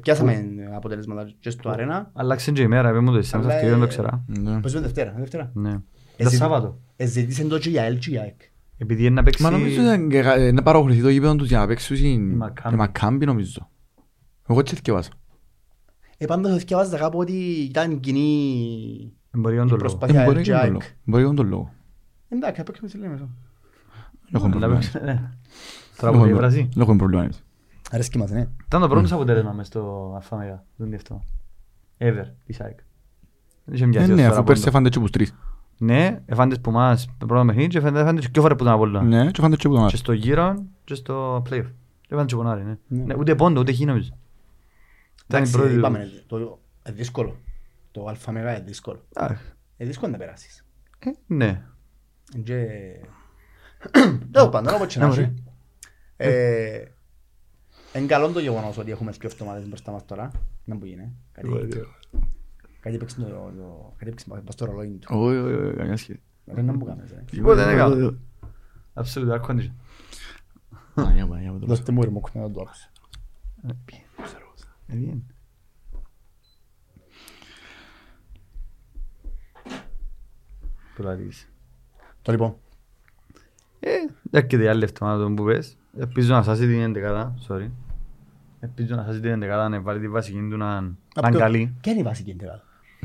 [0.00, 2.10] πιάσαμε αποτελέσματα και στο αρένα.
[2.12, 4.24] Αλλάξε και η μέρα, είπε μου το εσύ, Αλλά, σας και δεν το ε, ξέρα.
[4.26, 4.60] Ναι.
[4.60, 5.50] Παίζουμε Δευτέρα, Δευτέρα.
[5.54, 5.72] Ναι.
[5.72, 5.82] Τα
[6.16, 6.78] Εσύ- Σάββατο.
[6.96, 8.40] Ε, ζητήσαν το και η ΑΕΛ και η ΑΕΚ.
[8.78, 9.42] Επειδή είναι να παίξει...
[9.42, 12.18] Μα νομίζω ήταν και κα- ε, να παραχωρηθεί το γήπεδο τους για να παίξουν η
[12.18, 12.74] Μακάμπι.
[12.74, 13.68] η Μακάμπι νομίζω.
[14.48, 15.10] Εγώ έτσι θυκευάσα.
[16.18, 17.32] Ε, πάντως θυκευάζα κάπου ότι
[17.68, 19.80] ήταν κοινή Μπορεί η να το λόγο.
[19.80, 20.72] προσπάθεια Ε, Μπορεί ΑΕΚ και και τον ΑΕΚ.
[20.72, 20.84] λόγο.
[21.04, 21.72] Μπορεί και τον λόγο.
[22.28, 23.28] Εντάξει, θα παίξουμε σε λίγο μέσα.
[24.32, 24.80] Έχουμε Να πρόβλημα.
[24.80, 25.30] παίξει, ναι.
[25.96, 26.68] Τώρα που η Βραζή.
[26.78, 27.44] Έχουμε πρόβλημα εμείς.
[27.94, 28.48] Αρέσκει μας, ναι.
[28.66, 31.24] Ήταν το πρώτο αποτέλεσμα μες στο ΑΦΑΜΕΓΑ, δεν είναι αυτό.
[31.98, 32.78] Ever, της ΑΕΚ.
[33.64, 34.46] Δεν είχε Ε, μοιάζει ως Ναι, τώρα αφού πόντο.
[34.52, 35.34] πέρσι έφανται και τους τρεις.
[35.78, 38.74] Ναι, εφάντες που μας το πρώτο παιχνίδι και εφάντες εφάντες και πιο φορές που ήταν
[38.74, 39.02] από όλα.
[39.02, 39.96] Ναι, και έφανται και που τον Και άρεσε.
[39.96, 41.66] στο γύρο και στο play-off.
[42.00, 42.76] Και εφάντες και πονάρι, ναι.
[42.86, 43.02] Ναι.
[43.04, 44.08] Ναι, Ούτε πόντο, ούτε χ νομίζω.
[44.08, 45.74] Ήταν η Εντάξει, πρώτη...
[45.74, 46.36] είπαμε, το
[46.86, 47.36] είναι δύσκολο.
[47.90, 49.04] Το αλφα μεγά είναι δύσκολο.
[49.14, 49.26] Α,
[49.76, 50.64] Είναι δύσκολο να περάσεις.
[50.98, 51.62] ε, Ναι.
[52.44, 52.66] Και...
[54.32, 55.34] Τέλος πάντων, όπως και να Ναι, έχει.
[56.16, 56.84] Ε,
[57.94, 60.30] Είναι καλό το γεγονός ότι έχουμε δύο εβδομάδες μπροστά μας τώρα.
[60.64, 61.12] Να που γίνει.
[61.32, 61.48] Κάτι-
[62.80, 65.08] Κάτι παίξει το- το- κάτι παίξει πας στο ρολόι του.
[65.10, 66.20] Όχι, όχι, όχι, καμιά σχέση.
[66.44, 67.24] Δεν να μου κάνεις, ε.
[67.30, 68.18] Τίποτε δεν έκανα.
[68.94, 69.70] Absolute air condition.
[70.94, 72.90] Παναγιά, Παναγιά, με το Δώστε μου ρημόκ να το άκουσα.
[73.68, 73.72] Ε,
[74.88, 75.20] bien.
[80.96, 81.48] Πουλαρείς.
[82.22, 82.56] Το λοιπόν.
[83.80, 83.90] Ε,
[84.30, 85.76] έρχεται η άλλη εβδομάδα που πες.
[85.98, 87.70] Ελπίζω να σάσει την εντεκάδα, sorry.
[88.60, 91.38] Ελπίζω να σάσει την εντεκάδα, να βάλει τη βασική του να να είναι Απ' το-
[91.38, 91.74] καλή.
[91.80, 92.62] Ποια είναι η βασική εντεκάδα.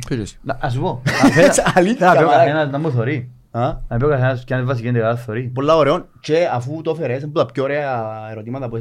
[0.07, 0.37] Ποιος εσύ.
[0.41, 1.01] Να ας σου πω.
[1.45, 2.43] Έτσι, αλήθεια, Να πει ο μαλάκα.
[2.43, 3.29] καθένας να μου θωρεί.
[3.51, 5.41] Α, Να πει ο καθένας ποια είναι η βασική εντεκάδα θωρεί.
[5.53, 8.77] Πολλά ωραίο και αφού το έφερες, είναι από τα πιο ωραία ερωτήματα που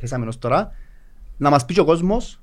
[0.00, 0.70] θέσαμε ως τώρα,
[1.36, 2.40] να μας πεις και ο κόσμος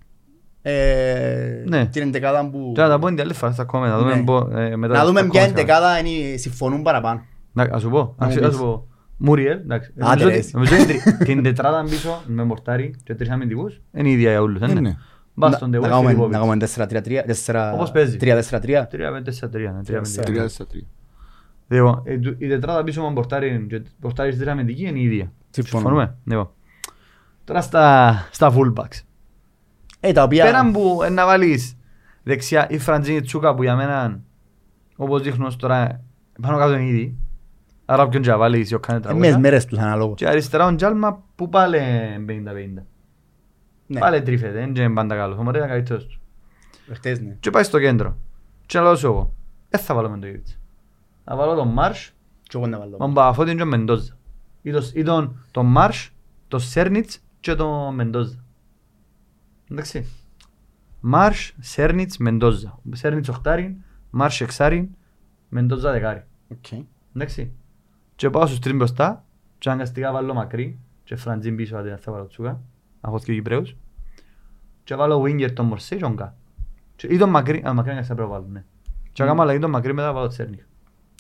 [0.62, 1.86] ε, Ναι.
[1.86, 2.72] την εντεκάδα που...
[2.76, 4.24] Τώρα θα πω την άλλη φορά στα κόμματα, να δούμε Ναι.
[4.24, 5.50] πο- ε, μετά Να στα δούμε ποια comments.
[5.50, 7.22] εντεκάδα είναι, συμφωνούν παραπάνω.
[7.54, 8.16] Να, ας σου πω,
[9.18, 9.50] Να μου ας ας πεις.
[9.50, 9.58] σου πω.
[9.58, 9.92] Μούριελ, εντάξει.
[10.00, 10.52] Άντε, Νομίζω ρε, ότι- εσύ.
[10.54, 14.42] νομίζω ότι την- την τετράδα πίσω με μορτάρι και τρεις αμυντικούς είναι η ίδια για
[14.42, 14.90] όλους, δεν Ναι, είναι.
[14.90, 14.96] ναι.
[15.34, 16.40] Μπας Να- στον να Ντεβόη κάνουμε- Φιλιππόβιτς.
[16.40, 18.18] Να κάνουμε 4-3-3, 4 Όπως παίζει.
[18.18, 18.88] 3-4-3.
[18.88, 20.24] 3-5-4-3, ναι, 3-5-4.
[20.26, 20.84] Τρία στα τρία.
[21.68, 25.32] Λοιπόν, ε, του- η τετράδα πίσω με μπορτάρι και μπορτάρι στη αμυντική είναι η ίδια.
[25.50, 25.80] Συμφωνώ.
[25.82, 26.50] Συμφωνούμε; Λοιπόν.
[27.44, 29.02] Τώρα στα, στα fullbacks.
[30.00, 30.44] Ε, τα οποία...
[30.46, 31.78] Πέραν που ε, να βάλεις
[32.24, 34.20] δεξιά η Φραντζίνη Τσούκα που για μένα
[34.96, 36.02] όπως δείχνω ως τώρα
[36.42, 37.18] πάνω κάτω είναι ήδη.
[37.90, 39.40] Άρα ποιον και να βάλεις ο κάνει ε, Μες τραγούδια.
[39.40, 40.14] μέρες τους αναλόγω.
[40.14, 41.78] Και αριστερά ο Τζάλμα που πάλι
[42.28, 42.84] 50-50.
[43.88, 45.38] Ναι, Πάλι τρίφεται, δεν είναι πάντα καλός.
[45.38, 46.20] Ο Μωρέ είναι καλύτερος τους.
[46.94, 47.36] χτες ναι.
[47.40, 48.18] Και πάει στο κέντρο.
[48.66, 49.34] Και να λέω σου εγώ,
[49.70, 50.60] δεν θα βάλω με το Ιβίτς.
[51.24, 52.98] Θα βάλω τον Μάρς Και εγώ να βάλω.
[53.00, 54.18] Μα Μπαφώτη και ο Μεντόζα.
[54.62, 56.12] Ή το- Ή τον, τον Μάρς,
[56.48, 58.44] τον Σέρνιτς και τον Μεντόζα.
[59.72, 60.06] Εντάξει.
[61.00, 62.80] Μάρς, Σέρνιτς, Μεντόζα.
[62.94, 63.78] Σέρνιτς οχτάρι,
[64.10, 64.90] Μάρς εξάρι,
[65.50, 66.24] Μεντόζα δεκάρι.
[66.52, 66.86] Οκ.
[67.16, 67.52] Εντάξει.
[68.18, 69.26] Και πάω στους τρεις μπροστά
[69.58, 72.50] και αναγκαστικά βάλω μακρύ και φραντζίν πίσω αντί να θα βάλω τσούκα.
[73.02, 73.76] Να έχω δύο Κυπραίους.
[74.84, 76.36] Και βάλω winger τον Μορσέ και τον Κα.
[76.96, 78.64] Και- Ή τον μακρύ, α, μακρύ αναγκαστικά πρέπει να βάλω, ναι.
[79.12, 80.60] Και άμα αλλαγή τον μακρύ μετά βάλω Τσέρνιχ.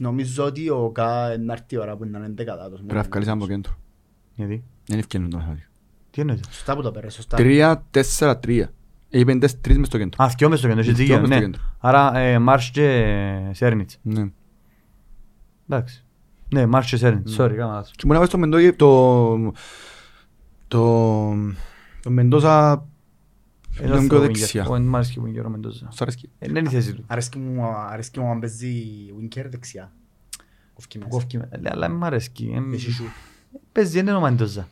[0.01, 2.79] Νομίζω ότι ο Κα να έρθει η ώρα που είναι εντεκαδάτος.
[2.79, 3.77] Πρέπει να βγάλεις από το κέντρο.
[4.35, 5.67] Γιατί; Δεν ευκαινούν το μαθηματικό.
[6.11, 7.37] Τι εννοείς; Σωστά που το πέρασε, σωστά.
[7.37, 8.69] Τρία, τέσσερα, τρία.
[9.09, 10.23] Είπεν τεσ- τρεις μες στο κέντρο.
[10.25, 11.41] Α, δυο μες στο κέντρο, έχεις Δυο δίκιο, μες στο ναι.
[11.45, 11.61] κέντρο.
[11.79, 13.97] Άρα ε, Μάρς και Σέρνιτς.
[14.01, 14.29] Ναι.
[15.69, 16.05] Εντάξει.
[16.49, 17.91] Ναι, Μάρς και Σέρνιτς, sorry, κάμα λάθος.
[17.91, 19.53] Και μπορεί να βάλεις το Μεντόγε, το...
[20.67, 21.35] Το...
[22.01, 22.85] Το Μεντόζα...
[23.79, 24.25] Ένας Είναι στο πιο winger.
[24.27, 24.65] δεξιά.
[24.65, 25.87] Ο- Μ' άρεσε και ο winger ο Μεντόζα.
[25.91, 26.29] Σ' αρέσκει.
[26.39, 27.03] Ε, Δεν είναι η θέση του.
[27.07, 28.83] Αρέσκει μου, αρέσκει μου αν παίζει
[29.21, 29.91] Winker δεξιά.
[30.73, 31.17] Κοφκεί Που μέσα.
[31.17, 32.53] κόφκει με- Ε, Αλλά μ' αρέσκει.
[32.71, 33.03] Ε, Έχει σου.
[33.71, 34.67] Παίζει, δεν είναι ο Μεντόζα.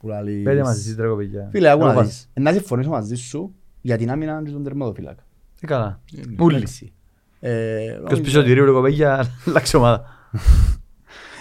[0.00, 1.48] Που λαλείς- Πέντε μαζί στις τραγωδία.
[1.50, 2.28] Φίλε, άκου να Εγώ δεις.
[2.34, 5.22] Ε, Να συμφωνήσω μαζί σου για την άμυνα και τον τερματοφύλακα.
[5.60, 6.00] Τι καλά.
[6.12, 6.44] Ναι.
[6.44, 6.56] Ούλοι.
[6.56, 6.92] Εντάξει.
[7.40, 10.04] Ε, Ποιος νομίζω- πίσω τυρίου λίγο κοπέγια, αλλάξει ομάδα.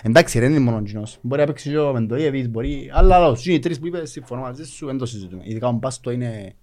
[0.04, 1.18] Εντάξει, δεν είναι μόνο εκείνος.
[1.22, 2.90] Μπορεί να παίξει και ο Μεντοίεβιτς, μπορεί...
[2.94, 5.42] Αλλά άλλος, οι τρεις που είπες, συμφωνώ μαζί σου, δεν το συζητούμε.
[5.46, 6.56] Ειδικά ο Μπάστο είναι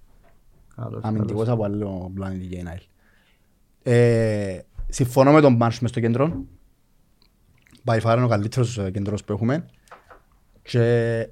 [0.77, 1.48] Καλώς, αμυντικός καλώς.
[1.48, 2.83] από άλλο πλανήτη και είναι άλλη.
[3.83, 6.44] Ε, Συμφωνώ με τον Μάρς μες στο κέντρο.
[7.85, 9.66] By far είναι ο καλύτερος ε, κέντρος που έχουμε.
[10.62, 11.29] Και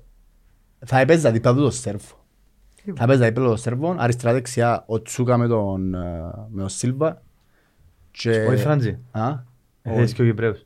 [0.86, 2.24] θα έπαιζα δίπλα του το Σέρβο.
[2.96, 6.68] Θα έπαιζα δίπλα του το Σέρβο, αριστερά δεξιά ο Τσούκα με τον, ε, με τον
[6.68, 7.22] Σίλβα.
[8.10, 8.30] Και...
[8.30, 8.98] Όχι Φραντζή.
[9.10, 9.28] Α,
[9.82, 10.65] Ε, Θες και ο Κυπραίος.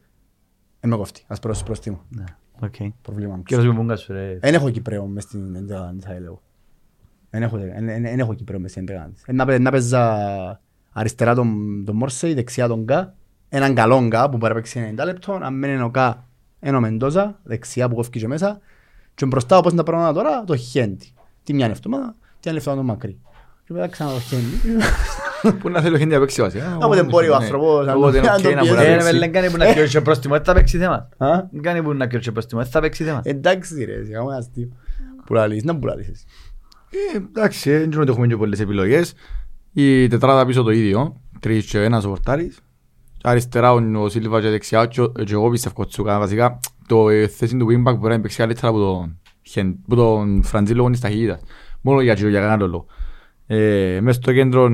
[0.80, 2.00] Ε, με κόφτει, ας προς προστήμω.
[2.08, 2.24] Ναι,
[2.60, 2.74] οκ.
[3.02, 3.42] Πρόβλημα μου.
[3.42, 4.38] Κύριος με πούγκα σου ρε.
[4.40, 6.38] Δεν έχω Κυπραίο μες στην εντεκάδα της, θα έλεγα.
[7.30, 9.22] Δεν έχω, δεν- δεν- δεν έχω Κυπρέο μες στην εντεκάδα της.
[9.26, 10.60] Ε, Να, παί- να παίζα
[10.92, 13.14] αριστερά τον, τον Μόρσεϊ, δεξιά τον Κα,
[13.48, 16.26] έναν καλό Κα που μπορεί να παίξει 90 λεπτό, αν μένει ο Κα,
[16.60, 18.60] ένα ο Μεντόζα, δεξιά που κόφηκε και μέσα,
[19.14, 21.12] και μπροστά όπως είναι τα πράγματα τώρα, το Χέντι.
[21.42, 23.18] Τι μια είναι εβδομάδα, τι άλλη εβδομάδα το Μακρύ.
[23.64, 24.44] Και μετά ξανά το Χέντι.
[25.60, 26.76] Πού να θέλει ο Χέντι να παίξει βασικά.
[26.82, 27.44] Όποτε μπορεί ο Ναι.
[27.44, 28.90] άνθρωπος, αν Όποτε το- είναι αν οκ το να μπορεί να πιέζει.
[28.90, 29.12] Ε, ρε, παίξει.
[29.12, 31.08] με λένε κάνει που να κυρώσει πρόστιμος, έτσι θα παίξει θέμα.
[31.18, 33.20] Α; Δεν κάνει που να κυρώσει πρόστιμος, έτσι θα παίξει θέμα.
[33.24, 34.68] Εντάξει ρε, σιγά μου ένας αστείο.
[35.26, 36.24] Που λαλείς, να που λαλείς εσύ.
[37.14, 39.12] Ε, Εντάξει, δεν ξέρω ότι έχουμε και πολλές επιλογές.
[39.72, 41.20] Η τετράδα πίσω το ίδιο.
[41.40, 42.58] Τρεις και ένας ο Πορτάρης.
[43.22, 46.18] Αριστερά ο Σίλβα και δεξιά και ο- και εγώ πιστεύω Τσούκα.
[46.18, 50.42] Βασικά το ε, θέση του wingback μπορεί να παίξει καλύτερα από τον, Χεν- από τον
[50.42, 51.40] Φραντζή λόγω της ταχύτητας.
[51.80, 52.86] Μόνο για για κανένα λόγο.
[53.46, 54.70] Ε, Μες στο κέντρο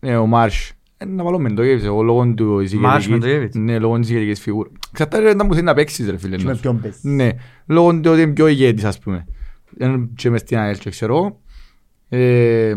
[0.00, 0.72] ε, ο Μάρς.
[0.96, 3.56] Ε, Να βάλω Μεντόγεβιτς εγώ λόγω του της Μάρς ηγετικής- Μεντόγεβιτς.
[3.56, 4.72] Ναι, λόγω της ηγετικής φιγούρας.
[4.92, 6.36] Ξαρτάται να μου θέλει να παίξεις ρε φίλε.
[6.36, 6.62] Και με εννοώ.
[6.62, 7.02] ποιον παίζεις.
[7.02, 7.28] Ναι,
[7.66, 9.24] λόγω του ότι είναι πιο ηγέτης ας πούμε.
[9.80, 11.40] Είναι και μες στην ΑΕΛ και ξέρω.
[12.08, 12.74] Ε,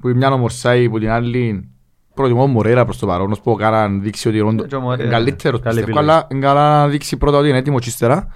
[0.00, 1.68] που η μια ομορσάει που την άλλη
[2.14, 4.80] προτιμώ ο Μορέρα προς το παρόν, ως που κάνα να δείξει ότι είναι Και ο
[4.80, 6.16] Μορέρα, είναι καλύτερος καλή πιστεύω, επιλογή.
[6.18, 8.28] αλλά είναι καλά να δείξει πρώτα ότι είναι έτοιμος και ύστερα.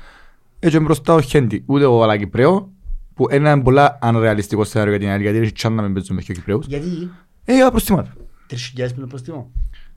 [0.58, 2.72] Έτσι μπροστά ο Χέντι, ούτε ο Αλακυπρέο,
[3.14, 6.22] που είναι πολλά ανρεαλιστικό σενάριο για την ΑΕΛ, γιατί έχει τσάν να μην παίζουν με
[6.22, 6.66] και ο Κυπρέους.
[6.66, 7.10] Γιατί;
[7.44, 8.10] Ε, για προστιμά του.
[8.46, 9.50] τρεις χιλιάδες που είναι προστήμο.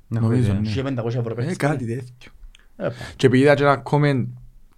[0.07, 0.53] Νομίζω, ιδέα.
[0.53, 0.69] ναι.
[0.71, 1.57] Και 500 ευρώ Ε, παίρνεις.
[1.57, 2.31] κάτι τέτοιο.
[2.75, 2.93] Ε, πά.
[3.15, 4.25] Και επειδή είδα και ένα comment,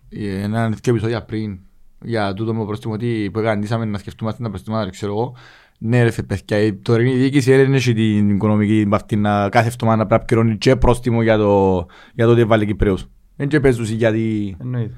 [0.10, 1.60] ε, ένα τέτοιο επεισόδιο πριν,
[2.02, 5.36] για τούτο με πρόστιμο ότι που εγκαντήσαμε να σκεφτούμαστε τα προστιμάτα, ξέρω εγώ,
[5.78, 9.98] ναι ρε φε- παιδιά, η τωρινή διοίκηση δεν έχει την οικονομική αυτή να κάθε εβδομάδα
[9.98, 13.06] να πρέπει να πληρώνει και πρόστιμο για το, για το ότι έβαλε Κυπρέους.
[13.36, 14.56] Δεν και παίζουν γιατί...
[14.62, 14.94] Εννοείται.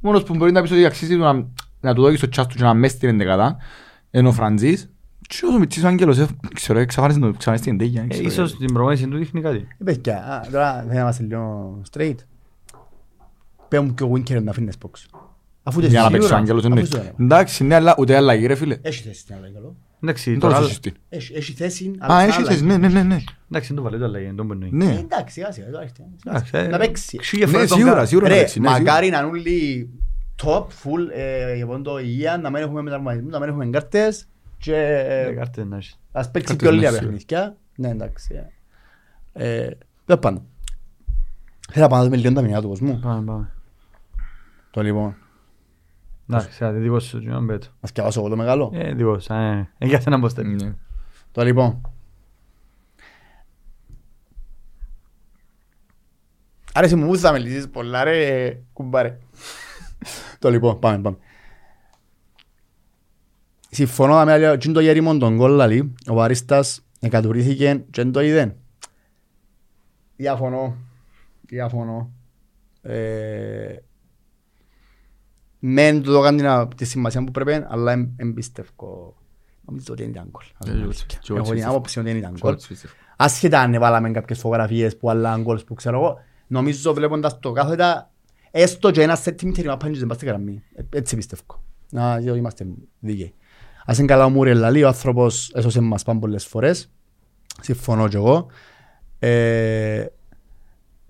[0.00, 1.46] Μόνος που μπορεί να πεις ότι αξίζει του να,
[1.80, 3.56] να του δώσεις το τσάστο και να μες την εντεκατά,
[4.10, 4.90] ενώ ο Φραντζής,
[5.28, 8.02] και όσο Μιτσής ο Άγγελος, ε, ξέρω, εξαφάνισε το- εξαφάνισε την εντέγια.
[8.02, 9.56] Ε, ξέρω, Ίσως την προμήθεια του δείχνει κάτι.
[9.78, 12.14] Ε, παιδιά, α, τώρα θέλει να είμαστε λίγο straight.
[13.68, 14.90] Πέμπουν και ο Winker να αφήνεις box.
[15.62, 16.88] Αφού δεν Για να σίγουρα, παίξει ο Άγγελος αφού εννοείς.
[16.88, 17.12] σου έλεγα.
[17.20, 18.78] Εντάξει, ναι, αλλά ούτε αλλαγή ρε φίλε.
[18.82, 19.76] Έχει θέση στην αλλαγή, καλό.
[20.02, 20.92] Εντάξει, Δεν τώρα το άλλο- ζήσεις την.
[21.08, 22.78] Έχει έχει θέση, Α, έχει σαν θέση, αλλαγή.
[22.78, 23.22] ναι, ναι, ναι, ναι.
[23.50, 24.66] εντάξει, δεν το βάλε το αλλαγή, δεν το μπορεί.
[24.66, 26.02] Ε, Ναι, Εντάξει, σιγά σιγά, τώρα έρχεται.
[26.26, 27.18] Εντάξει, ε, Να παίξει.
[27.22, 28.06] χίλια ναι, φορές τον σίγουρα, κάνω.
[28.06, 28.84] σίγουρα να Ρε, παίξει, ναι, σίγουρα.
[28.84, 29.88] μακάρι να είναι όλοι
[30.44, 34.26] top, full, ε, για πόντο υγεία, να μην έχουμε μεταρμονισμούς, να μην έχουμε κάρτες
[34.64, 36.00] και Ε, ε, κάρτες να έχεις.
[36.12, 37.56] ας παίξει Κάρτες πιο λίγα ναι, παιχνίδια.
[37.76, 38.34] Ναι, εντάξει.
[39.32, 39.62] ε.
[39.62, 39.70] Ε,
[40.04, 40.42] Τέλος πάντων.
[41.70, 42.98] Θέλω να πάμε να δούμε λίγο τα μηνύματα του κόσμου.
[43.00, 43.50] Πάμε, πάμε.
[44.70, 45.16] Το λοιπόν,
[46.30, 47.66] Εντάξει, άντε, δικό σου, Τζιόν Μπέτο.
[47.80, 48.70] να σκεφάσω εγώ το μεγάλο.
[48.74, 50.62] Ε, δικό σου, ε, ε, για σένα πώς θέλεις.
[50.62, 50.74] Ναι.
[51.32, 51.80] Το λοιπόν.
[56.72, 59.18] Άρεσε μου που θα μιλήσεις πολλά ρε κουμπάρε.
[60.38, 61.16] Το λοιπόν, πάμε, πάμε.
[63.74, 68.20] Συμφωνώ με άλλο, και το γέριμον τον γκολ λαλεί, ο Βαρίστας εκατουρήθηκε και δεν το
[68.20, 68.56] είδε.
[70.16, 70.76] Διαφωνώ,
[71.42, 72.10] διαφωνώ.
[72.82, 73.76] Ε,
[75.58, 79.14] Μεν του το κάνει να- τη σημασία που πρέπει, αλλά εμ- εμπιστεύω.
[79.66, 80.74] Νομίζω ότι δεν ήταν γκολ.
[80.74, 82.52] Ε, εγώ έτσι- και εγώ Έχω την έτσι άποψη ότι δεν ήταν Και γκολ.
[82.52, 82.94] έτσι πιστεύω.
[83.16, 88.10] Άσχετα αν έβαλαμε κάποιες φωτογραφίες που άλλα γκολς που ξέρω εγώ, νομίζω βλέποντας το κάθετα,
[88.50, 90.62] έστω και ένα σέντιμιτρ να πάνε δεν πας στη γραμμή.
[90.74, 91.42] Ε, Έτσι πιστεύω.
[91.90, 92.66] Να διότι είμαστε
[92.98, 93.34] δίκαιοι.
[93.84, 96.90] Ας είναι καλά ο Μούριελ λαλεί, ο άνθρωπος έσωσε μας πάνω πολλές φορές.
[97.60, 98.46] Συμφωνώ κι εγώ.
[99.18, 100.04] Ε,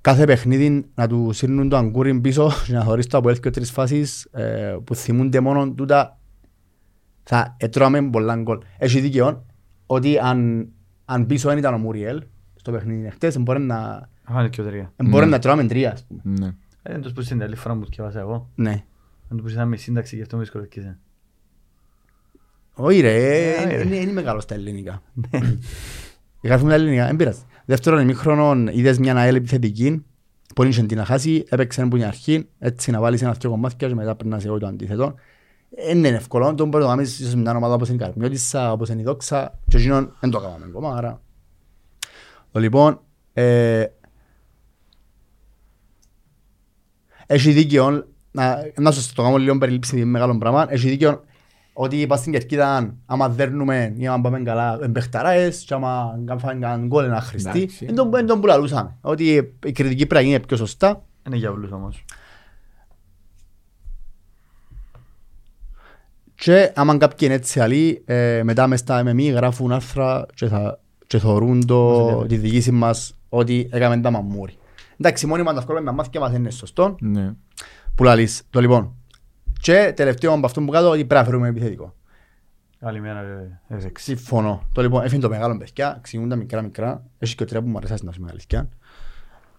[0.01, 3.51] κάθε παιχνίδι να του σύρνουν το αγκούριν πίσω και να θωρείς το από έλθει και
[3.51, 6.19] τρεις φάσεις ε, που θυμούνται μόνο τούτα
[7.23, 8.59] θα έτρωμε πολλά γκολ.
[8.79, 9.45] Έχει δίκαιο
[9.87, 10.69] ότι αν,
[11.05, 12.23] αν πίσω δεν ήταν ο Μουριέλ
[12.55, 14.93] στο παιχνίδι χτες μπορεί να, Αχα, είναι και ο τρία.
[15.05, 15.31] μπορεί Ναι.
[15.31, 16.21] να τρώμε τρία ας πούμε.
[16.25, 16.55] Ναι.
[16.83, 18.51] Ε, εντός που στην άλλη φορά που θυκευάσα εγώ.
[18.55, 18.85] Ναι.
[19.31, 20.99] Αν του πεις να με σύνταξη και αυτό με δυσκολεύκεσαι.
[22.75, 23.85] Όχι ρε, Ε, δεν ρε.
[23.85, 25.03] δεν είμαι καλός στα ελληνικά.
[26.43, 27.41] Γράφουμε τα ελληνικά, δεν πειράζει.
[27.65, 30.05] Δεύτερον, ημίχρονο είδες μια ΑΕΛ επιθετική,
[30.55, 33.95] που είχε την να χάσει, έπαιξε από την αρχή, έτσι να βάλεις ένα-δυο κομμάτια και
[33.95, 35.15] μετά περνάς εγώ το αντίθετο.
[35.87, 38.01] Δεν είναι εύκολο, τον μπορεί να το κάνεις ίσως με μια ομάδα όπως είναι η
[38.07, 41.21] Καρμιώτισσα, όπως είναι η Δόξα, και εκείνον δεν το κάναμε ακόμα, άρα.
[42.53, 43.01] Το Λοιπόν,
[43.33, 43.85] ε,
[47.27, 51.25] έχει δίκαιο, να, να σας το κάνω λίγο περιλήψη είναι μεγάλο πράγμα, έχει δίκαιο
[51.77, 56.87] ότι πας στην κερκίδα άμα δέρνουμε ή άμα πάμε καλά εμπεχταράες και άμα κάνουμε έναν
[56.87, 57.85] γκολ ένα χρηστή, Εντάξει.
[57.87, 58.97] δεν τον, δεν τον πουλαλούσαμε.
[59.01, 61.05] Ότι η κριτική πρέπει να γίνει πιο σωστά.
[61.27, 62.05] Είναι για όλους όμως.
[66.35, 70.81] Και άμα κάποιοι είναι έτσι άλλοι, ε, μετά μες στα MME γράφουν άρθρα και, θα,
[71.07, 74.57] και θωρούν το, τη διοίκηση μας ότι έκαμε τα μαμούρι.
[74.97, 76.97] Εντάξει, μόνιμα τα ευκόλυμα να μάθει και μας είναι σωστό.
[77.01, 77.33] Ναι.
[77.95, 78.43] Που λαλείς.
[78.51, 78.95] Το λοιπόν.
[79.65, 81.95] Και τελευταίο από αυτό που κάτω ότι πρέπει να φέρουμε επιθετικό.
[82.79, 83.61] Καλημέρα ρε.
[83.77, 84.03] Έσεξ.
[84.03, 84.69] Συμφωνώ.
[84.73, 87.05] Το λοιπόν, έφυγε το μεγάλο παιδιά, ξηγούν τα μικρά μικρά.
[87.19, 88.69] Έχει και ο τρία που μου αρέσει να σου πούμε αλήθεια.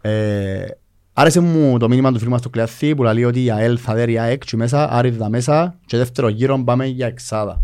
[0.01, 0.65] Ε,
[1.13, 3.93] άρεσε μου το μήνυμα του φίλου μας του Κλεαθή που λέει ότι η ΑΕΛ θα
[3.93, 7.63] δέρει ΑΕΚ και μέσα, άριδα μέσα και δεύτερο γύρο πάμε για εξάδα.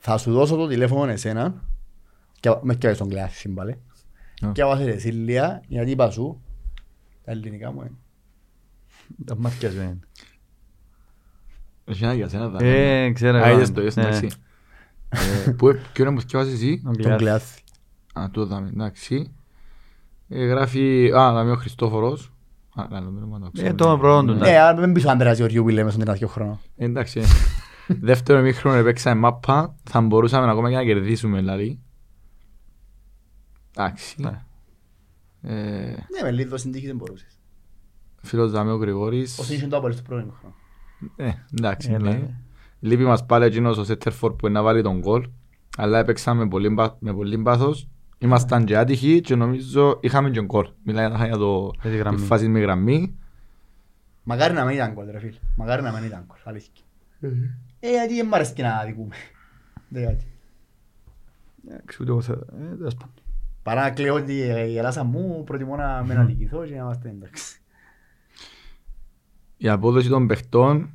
[0.00, 1.54] Θα σου δώσω το τηλέφωνο εσένα
[2.40, 3.72] και με και στον Κλεαθή πάλι.
[4.46, 4.52] Α.
[4.52, 6.42] Και άβασε εσύ Λία, γιατί είπα σου,
[7.24, 7.96] τα ελληνικά μου είναι.
[9.24, 9.98] Τα μάτια σου είναι.
[11.84, 12.48] Έχει ένα για σένα.
[12.48, 12.64] δα.
[12.64, 13.38] Ε, ξέρω.
[13.38, 13.56] Α, εγώ.
[13.56, 14.02] είδες το, είδες, Ναι.
[14.02, 14.28] εντάξει.
[15.46, 16.80] Ε, Πού- Ποιο είναι που σκέφασες εσύ.
[16.84, 17.18] Τον Τον Κλεάθη.
[17.22, 17.60] Κλεαθή.
[18.12, 19.32] Α, το είδαμε, εντάξει.
[20.28, 22.32] Ε, Γράφει, α, να ο Χριστόφορος.
[22.74, 23.68] Α, να μην το ξέρω.
[23.68, 24.50] Ε, το πρώτο του, Ναι.
[24.50, 26.60] Ναι, αλλά δεν πεις ο Άντρας Γεωργίου που λέμε στον τελευταίο χρόνο.
[26.76, 27.20] Εντάξει.
[27.20, 27.24] ε.
[28.00, 29.74] Δεύτερο ημίχρονο έπαιξαμε μάπα.
[29.90, 31.80] Θα μπορούσαμε ακόμα και να κερδίσουμε, δηλαδή.
[33.76, 34.14] Εντάξει.
[34.18, 34.42] Ναι.
[35.42, 35.54] Ε,
[35.90, 37.38] Ναι, με λίγο συντύχη δεν μπορούσες.
[38.22, 39.38] Φίλος Δαμέο Γρηγόρης.
[39.38, 40.54] Ως είχε το απολύτως στο πρώτο χρόνο.
[41.16, 41.92] Ε, εντάξει.
[41.92, 42.10] Ε, ναι.
[42.10, 42.28] ναι.
[42.80, 45.28] Λείπει μας πάλι εκείνος ο Σέτερφορ που είναι να βάλει τον γκολ.
[45.76, 47.88] Αλλά έπαιξαμε με πολύ, μπα- με πολύ πάθος.
[48.18, 50.68] Ήμασταν και άτυχοι και νομίζω είχαμε και γκολ.
[50.84, 52.16] Μιλάει για το Για τη γραμμή.
[52.16, 53.14] τη φάση με γραμμή.
[54.22, 55.34] Μακάρι να μην ήταν γκολ ρε φίλ.
[55.56, 56.82] Μακάρι να μην ήταν γκολ, αλήθεια.
[57.80, 59.14] Ε, γιατί δεν μ' αρέσει και να δικούμε.
[59.88, 60.24] Δεν γιατί.
[61.68, 62.46] Εντάξει, ούτε εγώ θέλω.
[62.72, 63.14] Ε, τέλος πάντων.
[63.62, 67.08] Παρά να κλαίω ότι ε, η Ελλάδα μου προτιμώ να με αδικηθώ και να είμαστε
[67.08, 67.60] εντάξει.
[69.62, 70.90] Η απόδοση των παιχτών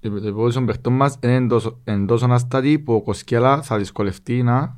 [0.00, 4.76] η απόδοση των παιχτών μας είναι εντός- εντός αναστάτη που ο Κοσκέλα θα δυσκολευτεί να...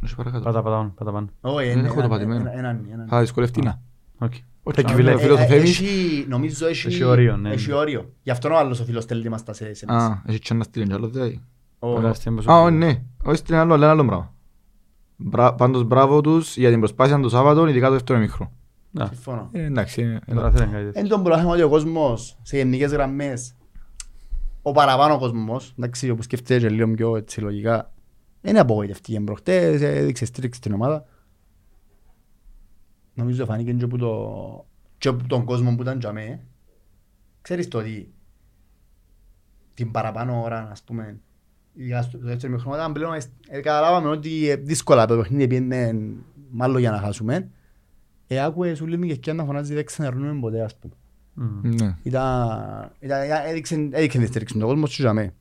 [0.00, 0.44] Να σου παρακάτω.
[0.44, 1.28] Πάτα, πάτα πάνω, πάτα πάνω.
[1.40, 2.40] Όχι, Δεν ένα- έχω το ένα- πατημένο.
[2.40, 3.06] ένα- έναν- έναν.
[3.08, 3.80] Θα δυσκολευτεί να.
[4.18, 4.32] Οκ.
[4.62, 5.14] Όχι, Thank you, α, φίλε.
[5.14, 5.80] ο φίλος Ε, ο ε, Θέμης.
[5.80, 6.86] έχει- Νομίζω έχει...
[6.86, 7.50] Έχει όριο, ναι.
[7.50, 8.12] Έχει όριο.
[8.22, 9.94] Γι' αυτό ο άλλος ο φίλος στέλνει μας τα σε SMS.
[9.94, 11.42] Α, έχει και ένα στείλει κι άλλο δηλαδή.
[11.78, 13.02] Ο- Ωραία, στην πόσο- Α, όχι, ναι.
[13.24, 14.34] Όχι στείλει άλλο, αλλά ένα άλλο πράγμα.
[15.16, 18.52] Μπρα- Πάντως μπράβο τους για την προσπάθεια του Σάββατο, ειδικά το δεύτερο μικρό.
[18.94, 19.48] Α, Συμφωνώ.
[19.52, 20.20] Ε, εντάξει.
[20.26, 21.00] ε, τώρα θέλει κάτι τέτοιο.
[21.00, 23.54] Εν τον πρόβλημα ότι ο κόσμος σε γενικές γραμμές
[24.62, 27.92] ο παραπάνω κόσμος, εντάξει, όπου σκέφτεται και λίγο πιο έτσι λογικά,
[28.42, 31.04] είναι απογοητευτική προχτές, έδειξε στήριξη στην ομάδα.
[33.14, 34.66] Νομίζω φάνηκε και από, το,
[34.98, 36.40] και από τον κόσμο που ήταν για μέ.
[37.42, 38.12] Ξέρεις το ότι
[39.74, 41.20] την παραπάνω ώρα, ας πούμε,
[41.74, 43.14] ειδικά στο δεύτερο μήχρονο, ήταν πλέον,
[43.48, 45.96] ε, καταλάβαμε ότι ε, δύσκολα το παιχνίδι πήγαινε
[46.50, 47.50] μάλλον για να χάσουμε.
[48.28, 50.92] Ε, άκουε σου λέμε και εκεί να φωνάζει δεν ξαναρνούμε ποτέ, ας πούμε.
[51.34, 51.60] Μμμ.
[51.74, 51.96] Ναι.
[52.02, 55.32] Ήταν, ήταν, έδειξε, έδειξε τη στήριξη του κόσμου και για μέ.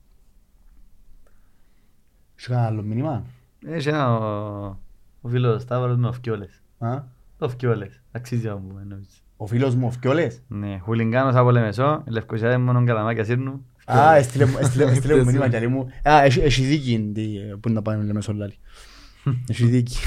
[2.35, 3.25] Σου έκανα άλλο μήνυμα;
[3.67, 4.77] Έχει ένα ο-
[5.21, 6.61] ο φίλος Σταύρος με οφκιόλες.
[6.79, 7.01] Α;
[7.37, 8.01] Το οφκιόλες.
[8.11, 9.09] Αξίζει να πούμε νομίζω.
[9.37, 13.65] Ο φίλος μου ο Φκιόλες; Ναι, χουλιγκάνος από Λεμεσό, η Λευκοσιά είναι μόνο καλαμάκια σύρνου.
[13.85, 15.87] Α, έστειλε μου- έστειλε- έστειλε μου μήνυμα και λέει μου.
[16.09, 18.57] Α, έχει έχει δίκη τι, ε, που να πάμε λέμε στο λάλη.
[19.49, 19.97] Έχει δίκη.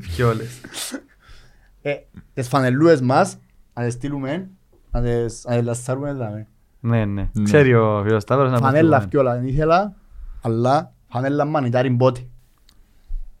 [0.00, 0.60] Φκιόλες.
[1.86, 1.94] Ε,
[2.34, 3.36] τις φανελούες μας,
[3.74, 4.48] να τις στείλουμε,
[4.90, 6.46] να τις να τις λασσάρουμε δάμε.
[6.80, 7.28] Ναι, ναι.
[7.32, 7.44] Ναι.
[7.44, 9.00] Ξέρει ο φίλος Σταύρος να Φανέλα αποστείλουμε.
[9.00, 9.94] φκιόλα δεν ήθελα,
[10.42, 12.30] αλλά φανέλα μανιτάρι μπότι.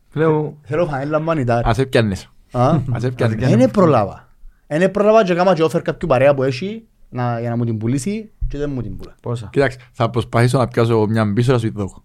[0.08, 1.62] Φίλε μου, Θέλω φανέλα μανιτάρι.
[1.66, 2.30] ας έπιανες.
[2.52, 3.36] Α; Ας έπιανες.
[3.36, 3.52] πιάνει.
[3.52, 4.28] Είναι προλάβα.
[4.66, 7.78] Είναι προλάβα και κάμα και offer κάποιου παρέα που έχει να, για να μου την
[7.78, 9.14] πουλήσει και δεν μου την πουλά.
[9.22, 12.02] Πόσα; Κοίταξε, θα προσπαθήσω να πιάσω μια μπίσω να σου τη δω.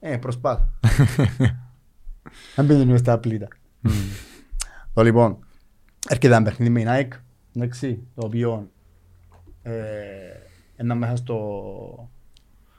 [0.00, 0.68] Ε, προσπάθω.
[2.56, 3.48] Αν πίνουν στα πλήτα.
[4.94, 5.38] Το λοιπόν,
[6.08, 7.18] έρχεται ένα παιχνίδι με η Nike,
[7.56, 8.70] εντάξει, το οποίο
[9.62, 9.72] ε,
[10.80, 12.10] είναι μέσα στο,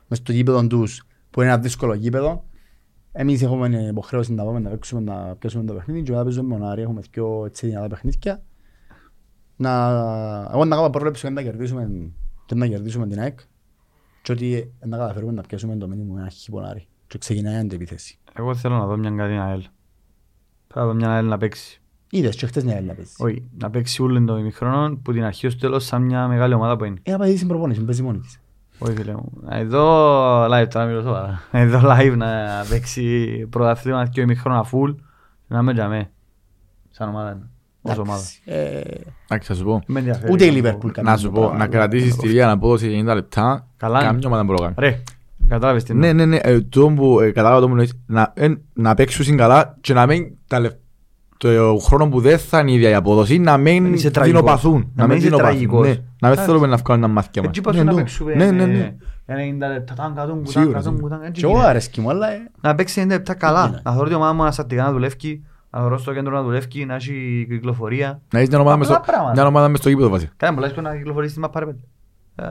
[0.07, 2.45] μες στο γήπεδο τους, που είναι ένα δύσκολο γήπεδο.
[3.11, 6.81] Εμείς έχουμε υποχρέωση να πάμε να παίξουμε, να πιάσουμε το παιχνίδι και μετά παίζουμε μονάρι,
[6.81, 8.43] έχουμε πιο έτσι δυνατά παιχνίδια.
[9.55, 9.87] Να,
[10.53, 12.11] εγώ να κάνω πρόβλεψη να κερδίσουμε,
[12.45, 13.39] και να κερδίσουμε την ΑΕΚ
[14.21, 18.19] και ότι να καταφέρουμε να πιάσουμε το μήνυμα με ένα χιπονάρι και ξεκινάει η αντεπίθεση.
[18.33, 19.61] Εγώ θέλω να δω μια κάτι ΑΕΛ.
[20.67, 21.82] Θέλω να δω μια ΑΕΛ να παίξει.
[22.15, 23.11] Είδες και χτες μια έλα παίζει.
[23.17, 26.75] Όχι, να παίξει ούλεν το ημιχρόνο που την αρχή ως τέλος σαν μια μεγάλη ομάδα
[26.77, 26.97] που είναι.
[27.03, 28.39] Ε, να πάει στην προπόνηση, παίζει μόνη της.
[28.77, 29.31] Όχι φίλε μου.
[29.49, 31.41] Εδώ live τώρα μιλώ σοβαρά.
[31.51, 32.27] Εδώ live να
[32.69, 34.95] παίξει πρωταθλήμα και ο ημιχρόνα full
[35.47, 36.09] να με τζαμέ.
[36.89, 37.49] Σαν ομάδα.
[37.81, 38.21] Ως ομάδα.
[38.45, 38.81] Ε,
[39.27, 39.81] Εντάξει, θα σου πω.
[39.87, 40.31] Με ενδιαφέρει.
[40.31, 41.57] Ούτε η Liverpool κάνει Να σου το πω, πράγμα.
[41.57, 44.07] να κρατήσεις τη βία αναπόδοση 90 λεπτά, Καλά είναι.
[44.07, 44.89] καμιά ομάδα δεν μπορεί να το κάνει.
[44.93, 45.01] Ρε,
[45.47, 46.25] κατάλαβες τι Ναι, εννοώ.
[46.25, 49.77] ναι, ναι, ε, το που ε, κατάλαβα το που εννοείς, να, ε, να παίξουν καλά
[49.81, 50.75] και να μην τα λεφ-
[51.47, 54.41] το χρόνο που δεν θα είναι η ίδια η απόδοση, να μην είσαι τραγικός.
[54.41, 54.91] δεινοπαθούν.
[54.95, 55.87] Να μην είσαι δεινοπαθούν, τραγικός.
[55.87, 55.95] ναι.
[56.21, 57.49] Να μην θέλουμε να βγάλουν τα μάθηκια μας.
[57.49, 57.97] Έτσι είπα Ναι, σου να το.
[57.97, 58.93] παίξουμε Ναι, ναι, ναι.
[59.25, 61.01] 90 λεπτά, ταν, κατόν, κουτάν, Σίγουρα, κατόν, σίγουρα.
[61.15, 61.69] κουτάν, έτσι Και εγώ γίνεται.
[61.69, 63.69] αρέσκει μου, αλλά ε, Να παίξει 90 λεπτά καλά.
[63.69, 63.79] Ναι.
[63.83, 66.95] Να θεωρώ τη ομάδα μου αναστατικά να δουλεύει, να θεωρώ στο κέντρο να δουλεύει, να
[66.95, 68.21] έχει κυκλοφορία.
[68.33, 69.33] Να έχεις μια ομάδα μες Απλά στο- πράγματα.
[69.41, 70.31] μια ομάδα μες στο γήπεδο βασικά.
[70.37, 71.79] Κάνε πολλά εύκολα να κυκλοφορήσει στην μαπά ρε παιδί.
[72.35, 72.45] Ε,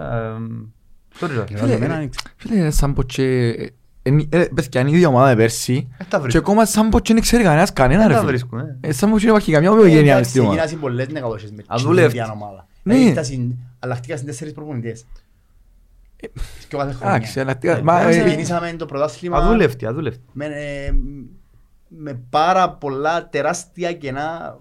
[1.21, 1.45] sorry, ρε.
[1.45, 2.21] και βάλε εμένα, ανοίξει.
[2.37, 3.53] Φίλε, είναι σαν πως και...
[4.03, 6.41] ε, ε, ε, Πες και αν είναι η ίδια ομάδα πέρσι Ε, τα και βρίσκω.
[6.41, 8.31] ακόμα σαν πως και δεν ξέρει κανένας κανένα Ε, ρε τα φίλε.
[8.31, 8.79] βρίσκω, ε.
[8.81, 10.57] Ε, Σαν πως και δεν υπάρχει καμιά ομοιογένεια Εντάξει, στην ομάδα.
[10.57, 12.17] γίνασαν πολλές νεκαδόσεις με την Αδούλευτοι.
[12.17, 12.67] ίδια ομάδα.
[12.83, 12.95] Ναι.
[12.95, 15.05] Δηλαδή, τα συν- αλλάχτηκα στην τέσσερις προπονητές.
[16.17, 16.31] Και
[16.69, 17.15] κάθε χρονιά.
[17.17, 17.77] Εντάξει, αλλάχτηκα.
[17.77, 20.23] Ε, Μα, εμείς ε, ξεκινήσαμε το πρωτάθλημα Αδούλευτη, αδούλευτη.
[20.33, 20.93] με, ε,
[21.89, 24.59] με πάρα πολλά τεράστια κενά.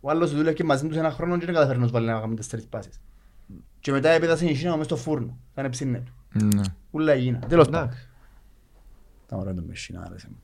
[0.00, 2.34] Ο άλλος δούλευε μαζί τους ένα χρόνο και δεν καταφέρει να τους βάλει να κάνουμε
[2.34, 3.00] τέσσερις πάσες.
[3.80, 5.36] Και μετά έπαιζε η China μες στο φούρνο.
[5.56, 6.12] Ήταν ψήνες του.
[6.46, 6.62] Ναι.
[6.90, 7.38] Ούλα έγινα.
[7.48, 7.90] Τέλος πάντων.
[9.30, 9.34] Εντάξει.
[9.34, 10.40] Ήταν ωραίο το με China, άρεσε μου.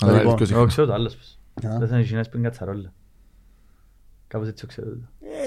[0.00, 0.68] Αλλά Λοιπόν, ποιος Εγώ είχε.
[0.68, 1.38] ξέρω το άλλος πως.
[1.70, 1.78] Α.
[1.78, 2.92] Δεν σαν οι Κινές πριν κατσαρόλα.
[4.28, 4.86] Κάπως έτσι το ξέρω.
[4.86, 4.96] το.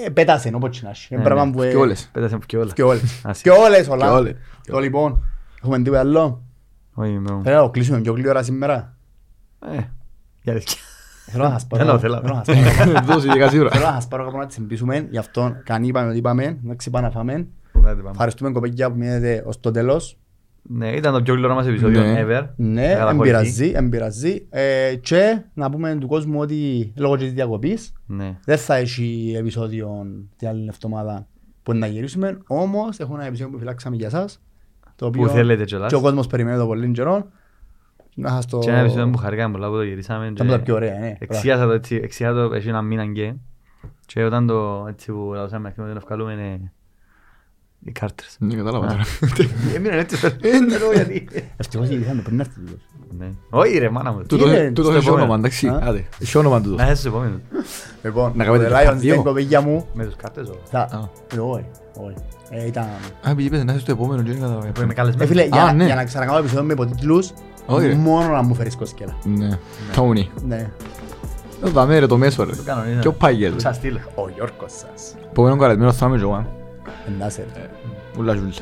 [0.06, 1.06] Ε, πέτασε, όπως και να έχει.
[1.14, 1.52] Είναι Ναι, πράγμα ναι.
[1.52, 1.62] που...
[1.62, 2.08] ε, Και όλες.
[2.12, 2.72] Πέτασε και όλα.
[2.72, 3.20] Και όλες.
[3.24, 3.42] Άσε.
[3.42, 4.06] Και όλες όλα.
[4.06, 4.34] Και όλες.
[4.66, 5.24] Το λοιπόν.
[5.62, 6.42] Έχουμε τίποτα άλλο;
[6.94, 7.42] Όχι, με μου.
[7.42, 8.96] Θέλω να το κλείσουμε πιο γλύωρα σήμερα.
[9.60, 9.78] Ε,
[10.42, 10.76] για αλήθεια.
[11.26, 11.84] Θέλω να σας πάρω.
[11.84, 12.20] Θέλω, θέλω.
[12.20, 13.04] θέλω να σας πάρω.
[13.14, 13.70] Δώσε ειδικά σίγουρα.
[13.70, 15.06] Θέλω να σας πάρω κάπου να τσιμπήσουμε.
[15.10, 16.58] Γι' αυτό καν είπαμε ότι είπαμε.
[16.62, 17.32] Να ξυπάμε να φάμε.
[17.32, 18.10] Άντε, πάμε.
[18.10, 20.16] Ευχαριστούμε κοπέκια που μείνετε ως το τέλος.
[20.62, 22.24] Ναι, ήταν το πιο γλυόρο μας επεισόδιο Ναι.
[22.26, 22.46] ever.
[22.56, 23.20] Ναι, Καταχωρηθεί.
[23.20, 24.46] εμπειραζεί, εμπειραζεί.
[24.50, 28.38] Ε, Και να πούμε του κόσμου ότι λόγω της διακοπής Ναι.
[28.44, 30.06] δεν θα έχει επεισόδιο
[30.36, 31.26] την άλλη εβδομάδα
[31.62, 32.38] που να γυρίσουμε.
[32.46, 34.42] Όμως έχουμε ένα επεισόδιο που φυλάξαμε για εσάς.
[34.96, 35.88] Το Που θέλετε κιόλας.
[35.90, 37.26] και ο κόσμος περιμένει το πολύ καιρό.
[38.14, 38.58] Να σας το...
[38.58, 40.26] Και ένα επεισόδιο που χαρήκαμε πολλά που το γυρίσαμε.
[40.26, 41.14] Ήταν από τα πιο ωραία, ναι.
[41.18, 43.34] Εξίασα το έτσι, εξίασα το έτσι ένα μήνα και
[44.06, 46.72] και όταν το έτσι που λαούσαμε αρχίσαμε να το βγάλουμε είναι
[47.84, 48.36] οι κάρτες.
[48.38, 49.02] Ναι, κατάλαβα τώρα.
[49.76, 51.28] Έμειναν έτσι στο τέλος γιατί.
[51.56, 52.80] Ευτυχώς γυρίσαμε πριν έρθει τούτος.
[53.18, 53.26] Ναι.
[53.50, 54.22] Όχι ρε μάνα μου.
[54.26, 55.22] Τούτο- είναι, Τούτο στο έχει επόμενο.
[55.24, 55.66] όνομα, εντάξει.
[55.68, 55.80] Α.
[55.82, 56.74] Άντε, έχει όνομα τούτο.
[56.76, 57.40] Να είσαι στο επόμενο.
[58.02, 59.14] Λοιπόν, Να κάνετε το το Lions χαρτιό.
[59.14, 59.86] δεν κοπέγια μου.
[59.94, 60.58] Με τους κάρτες όχι.
[60.70, 60.78] Θα...
[60.80, 61.08] Α.
[61.36, 62.14] Ε, Όχι, όχι.
[62.50, 62.86] Ε, Ήταν...
[63.28, 64.66] Α, πήγε πες να είσαι στο επόμενο και δεν κατάλαβα.
[64.66, 65.28] Που είμαι Ε, καλεσμένος.
[65.28, 65.84] φίλε, για, Α, ναι.
[65.84, 67.30] για να ξανακάνω επεισόδιο με υποτίτλους,
[67.66, 67.94] Όχι, ρε.
[67.94, 69.16] μόνο να μου φέρεις κοσκέλα.
[69.24, 69.58] Ναι.
[69.94, 70.30] Τόνι.
[70.46, 70.70] Ναι.
[71.60, 72.52] Το δάμε ρε το μέσο ρε.
[72.56, 72.98] Το κανονίζω.
[73.00, 73.56] Και ο Πάγελ.
[73.56, 73.98] Ξαστήλω.
[74.14, 75.14] Ο Γιώργος σας.
[75.30, 76.46] Επόμενο καλεσμένο θα είμαι και εγώ.
[77.08, 77.58] Εντάξει, Ε.
[77.58, 77.70] ρε.
[78.18, 78.52] Ούλα ζούλα.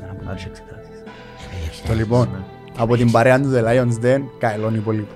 [0.00, 0.50] Να μου Να δώσεις.
[0.50, 1.82] τις εξετάσεις.
[1.86, 2.44] Το λοιπόν,
[2.78, 5.06] από την παρέα του The Lions Den, καελώνει πολύ.